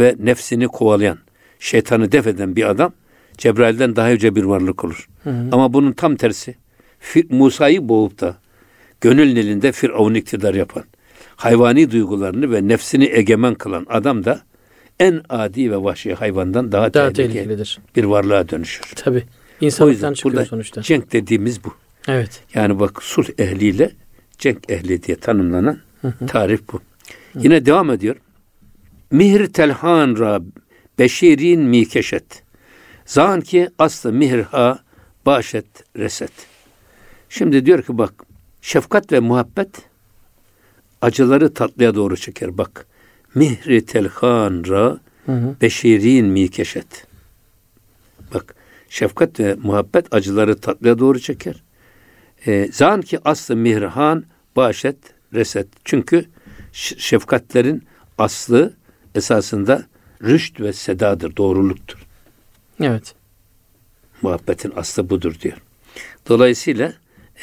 ve 0.00 0.14
nefsini 0.18 0.68
kovalayan, 0.68 1.18
şeytanı 1.58 2.12
def 2.12 2.26
eden 2.26 2.56
bir 2.56 2.70
adam 2.70 2.92
Cebrail'den 3.38 3.96
daha 3.96 4.10
önce 4.10 4.34
bir 4.34 4.42
varlık 4.44 4.84
olur. 4.84 5.08
Ama 5.52 5.72
bunun 5.72 5.92
tam 5.92 6.16
tersi. 6.16 6.54
Musa'yı 7.30 7.88
boğup 7.88 8.20
da 8.20 8.36
gönül 9.00 9.32
nilinde 9.32 9.72
Firavun 9.72 10.14
iktidar 10.14 10.54
yapan, 10.54 10.84
hayvani 11.36 11.90
duygularını 11.90 12.52
ve 12.52 12.68
nefsini 12.68 13.04
egemen 13.12 13.54
kılan 13.54 13.86
adam 13.88 14.24
da 14.24 14.40
en 15.00 15.22
adi 15.28 15.70
ve 15.70 15.76
vahşi 15.76 16.14
hayvandan 16.14 16.72
daha, 16.72 16.94
Daha 16.94 17.12
tehlikeli 17.12 17.32
tehlikelidir. 17.32 17.78
bir 17.96 18.04
varlığa 18.04 18.48
dönüşür. 18.48 18.84
Tabii. 18.96 19.24
O 19.62 19.64
İnsanlıktan 19.64 20.14
çıkıyor 20.14 20.34
burada 20.34 20.46
sonuçta. 20.46 20.82
cenk 20.82 21.12
dediğimiz 21.12 21.64
bu. 21.64 21.74
Evet. 22.08 22.42
Yani 22.54 22.80
bak 22.80 23.02
sulh 23.02 23.26
ehliyle 23.38 23.90
cenk 24.38 24.70
ehli 24.70 25.02
diye 25.02 25.16
tanımlanan 25.16 25.78
tarif 26.26 26.60
bu. 26.72 26.80
Yine 27.34 27.66
devam 27.66 27.90
ediyor. 27.90 28.16
Mihr 29.10 29.46
telhan 29.46 30.18
ra 30.18 30.40
beşirin 30.98 31.60
mikeşet. 31.60 32.42
Zan 33.06 33.40
ki 33.40 33.68
aslı 33.78 34.12
mihr 34.12 34.38
ha 34.38 34.78
başet 35.26 35.66
reset. 35.96 36.32
Şimdi 37.28 37.66
diyor 37.66 37.82
ki 37.82 37.98
bak 37.98 38.14
şefkat 38.62 39.12
ve 39.12 39.20
muhabbet 39.20 39.68
acıları 41.02 41.54
tatlıya 41.54 41.94
doğru 41.94 42.16
çeker. 42.16 42.58
Bak 42.58 42.86
mihri 43.34 43.86
telhan 43.86 44.64
ra 44.68 44.98
beşirin 45.60 46.26
mikeşet. 46.26 47.06
Bak 48.34 48.54
şefkat 48.88 49.40
ve 49.40 49.54
muhabbet 49.54 50.14
acıları 50.14 50.60
tatlıya 50.60 50.98
doğru 50.98 51.20
çeker. 51.20 51.62
E, 52.46 52.68
zan 52.72 53.02
ki 53.02 53.18
aslı 53.24 53.56
mihrihan 53.56 54.24
başet 54.56 54.96
reset. 55.34 55.66
Çünkü 55.84 56.24
şefkatlerin 56.72 57.82
aslı 58.18 58.74
esasında 59.14 59.86
rüşt 60.22 60.60
ve 60.60 60.72
sedadır, 60.72 61.36
doğruluktur. 61.36 61.98
Evet. 62.80 63.14
Muhabbetin 64.22 64.72
aslı 64.76 65.10
budur 65.10 65.34
diyor. 65.42 65.56
Dolayısıyla 66.28 66.92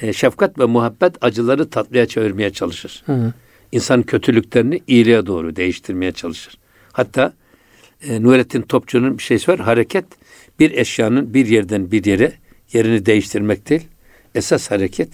e, 0.02 0.14
şefkat 0.14 0.60
ve 0.60 0.66
muhabbet 0.66 1.16
acıları 1.22 1.70
tatlıya 1.70 2.06
çevirmeye 2.06 2.54
çalışır. 2.54 3.04
Hı 3.06 3.14
hı. 3.14 3.34
İnsan 3.72 4.04
kötülüklerini 4.04 4.82
iyiliğe 4.88 5.26
doğru 5.26 5.56
değiştirmeye 5.56 6.12
çalışır. 6.12 6.58
Hatta 6.92 7.34
e, 8.08 8.24
Nurettin 8.24 8.62
Topçu'nun 8.62 9.18
bir 9.18 9.24
şeysi 9.24 9.52
var. 9.52 9.60
Hareket 9.60 10.06
bir 10.60 10.72
eşyanın 10.72 11.34
bir 11.34 11.46
yerden 11.46 11.92
bir 11.92 12.06
yere 12.06 12.34
yerini 12.74 13.06
değiştirmek 13.06 13.70
değil. 13.70 13.88
Esas 14.36 14.72
hareket 14.72 15.10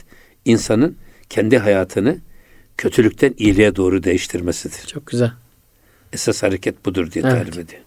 insanın 0.45 0.97
kendi 1.29 1.57
hayatını 1.57 2.17
kötülükten 2.81 3.33
iyiliğe 3.37 3.75
doğru 3.75 4.03
değiştirmesidir. 4.03 4.87
Çok 4.87 5.07
güzel. 5.07 5.31
Esas 6.13 6.43
hareket 6.43 6.85
budur 6.85 7.11
diye 7.11 7.25
Evet. 7.27 7.37
tarif 7.37 7.57
ediyor. 7.57 7.81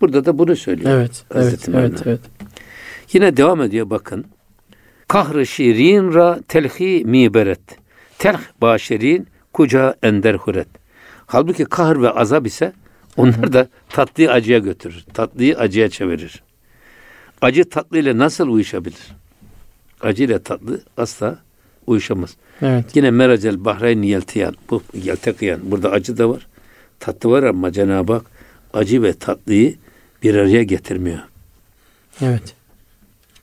Burada 0.00 0.24
da 0.24 0.38
bunu 0.38 0.56
söylüyor. 0.56 0.90
Evet. 0.90 1.24
Evet. 1.30 1.44
Hazreti 1.44 1.70
Evet. 1.70 1.82
Mevlana. 1.92 2.02
Evet. 2.06 2.20
Yine 3.12 3.36
devam 3.36 3.62
ediyor 3.62 3.90
bakın. 3.90 4.26
Kahr-ı 5.08 5.46
şirin 5.46 6.14
ra 6.14 6.38
telhi 6.48 7.04
mi 7.04 7.34
beret. 7.34 7.60
Telh 8.18 8.40
başerin 8.60 9.26
kuca 9.52 9.94
ender 10.02 10.34
huret. 10.34 10.68
Halbuki 11.26 11.64
kahr 11.64 12.02
ve 12.02 12.10
azap 12.10 12.46
ise 12.46 12.72
onlar 13.16 13.52
da 13.52 13.68
tatlıyı 13.88 14.30
acıya 14.30 14.58
götürür. 14.58 15.04
Tatlıyı 15.14 15.58
acıya 15.58 15.88
çevirir. 15.88 16.42
Acı 17.40 17.70
tatlı 17.70 17.98
ile 17.98 18.18
nasıl 18.18 18.48
uyuşabilir? 18.48 19.12
Acı 20.00 20.24
ile 20.24 20.42
tatlı 20.42 20.80
asla 20.96 21.38
uyuşamaz. 21.90 22.30
Evet. 22.62 22.84
Yine 22.96 23.10
meracel 23.10 23.64
bahreyn 23.64 24.02
yeltiyan. 24.02 24.54
Bu 24.70 24.82
yeltekiyan. 24.94 25.60
Burada 25.62 25.90
acı 25.90 26.18
da 26.18 26.30
var. 26.30 26.46
Tatlı 27.00 27.30
var 27.30 27.42
ama 27.42 27.72
Cenab-ı 27.72 28.12
Hak 28.12 28.24
acı 28.74 29.02
ve 29.02 29.12
tatlıyı 29.12 29.74
bir 30.22 30.34
araya 30.34 30.62
getirmiyor. 30.62 31.18
Evet. 32.22 32.54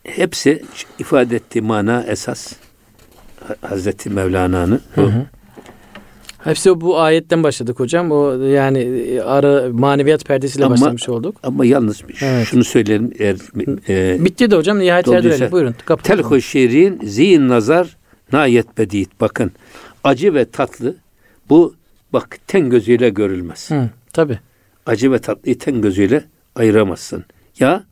hepsi 0.03 0.63
ifade 0.99 1.35
ettiği 1.35 1.61
mana 1.61 2.03
esas 2.07 2.53
Ha- 3.47 3.55
Hazreti 3.61 4.09
Mevlana'nın. 4.09 4.81
Hepsi 6.43 6.81
bu 6.81 6.99
ayetten 6.99 7.43
başladık 7.43 7.79
hocam. 7.79 8.11
O 8.11 8.31
yani 8.33 8.79
e, 8.79 9.21
ara 9.21 9.69
maneviyat 9.71 10.25
perdesiyle 10.25 10.65
Ama- 10.65 10.75
başlamış 10.75 11.09
olduk. 11.09 11.35
Ama 11.43 11.65
yalnız 11.65 12.01
Evet. 12.21 12.47
şunu 12.47 12.63
söyleyelim 12.63 13.11
eğer 13.19 13.35
e, 13.89 14.25
Bitti 14.25 14.51
de 14.51 14.55
hocam 14.55 14.79
nihayet 14.79 15.07
erdirelim. 15.07 15.51
Buyurun. 15.51 15.75
telhu 16.03 16.41
şirin 16.41 16.99
zihin 17.03 17.49
nazar 17.49 17.96
nayet 18.31 18.77
bedit. 18.77 19.09
Bakın 19.21 19.51
acı 20.03 20.33
ve 20.33 20.45
tatlı 20.45 20.95
bu 21.49 21.75
bak 22.13 22.37
ten 22.47 22.69
gözüyle 22.69 23.09
görülmez. 23.09 23.71
Hı, 23.71 23.89
tabii. 24.13 24.39
Acı 24.85 25.11
ve 25.11 25.19
tatlıyı 25.19 25.59
ten 25.59 25.81
gözüyle 25.81 26.23
ayıramazsın. 26.55 27.25
Ya 27.59 27.83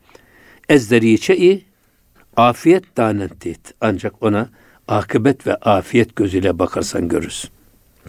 ezderi 0.70 1.20
çe'i 1.20 1.66
afiyet 2.38 2.98
danettit. 2.98 3.60
Ancak 3.82 4.24
ona 4.24 4.50
akıbet 4.88 5.48
ve 5.48 5.56
afiyet 5.56 6.16
gözüyle 6.16 6.60
bakarsan 6.60 7.08
görürsün. 7.08 7.50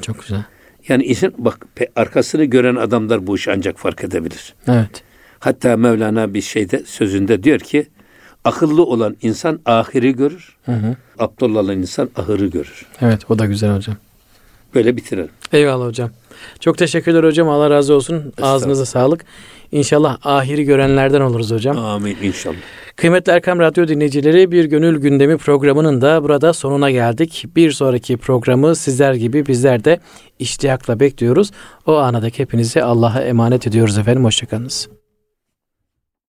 Çok 0.02 0.20
güzel. 0.20 0.44
Yani 0.88 1.04
insan 1.04 1.32
bak 1.38 1.66
arkasını 1.96 2.44
gören 2.44 2.76
adamlar 2.76 3.26
bu 3.26 3.36
işi 3.36 3.52
ancak 3.52 3.78
fark 3.78 4.04
edebilir. 4.04 4.54
Evet. 4.68 5.02
Hatta 5.38 5.76
Mevlana 5.76 6.34
bir 6.34 6.40
şeyde 6.40 6.82
sözünde 6.86 7.42
diyor 7.42 7.60
ki 7.60 7.86
akıllı 8.46 8.84
olan 8.84 9.16
insan 9.22 9.60
ahiri 9.66 10.16
görür. 10.16 10.56
Hı 10.66 10.72
hı. 10.72 10.96
Aptal 11.18 11.50
olan 11.50 11.78
insan 11.78 12.10
ahırı 12.16 12.46
görür. 12.46 12.86
Evet 13.00 13.30
o 13.30 13.38
da 13.38 13.46
güzel 13.46 13.76
hocam. 13.76 13.96
Böyle 14.74 14.96
bitirelim. 14.96 15.30
Eyvallah 15.52 15.86
hocam. 15.86 16.10
Çok 16.60 16.78
teşekkürler 16.78 17.24
hocam. 17.24 17.48
Allah 17.48 17.70
razı 17.70 17.94
olsun. 17.94 18.32
Ağzınıza 18.42 18.86
sağlık. 18.86 19.24
İnşallah 19.72 20.18
ahiri 20.24 20.64
görenlerden 20.64 21.20
oluruz 21.20 21.50
hocam. 21.50 21.78
Amin 21.78 22.16
inşallah. 22.22 22.56
Kıymetli 22.96 23.32
Erkam 23.32 23.58
Radyo 23.58 23.88
dinleyicileri 23.88 24.52
bir 24.52 24.64
gönül 24.64 24.98
gündemi 24.98 25.36
programının 25.36 26.00
da 26.00 26.22
burada 26.22 26.52
sonuna 26.52 26.90
geldik. 26.90 27.44
Bir 27.56 27.72
sonraki 27.72 28.16
programı 28.16 28.76
sizler 28.76 29.14
gibi 29.14 29.46
bizler 29.46 29.84
de 29.84 30.00
iştiyakla 30.38 31.00
bekliyoruz. 31.00 31.50
O 31.86 31.96
anadaki 31.96 32.38
hepinizi 32.38 32.82
Allah'a 32.82 33.22
emanet 33.22 33.66
ediyoruz 33.66 33.98
efendim. 33.98 34.24
Hoşçakalınız. 34.24 34.88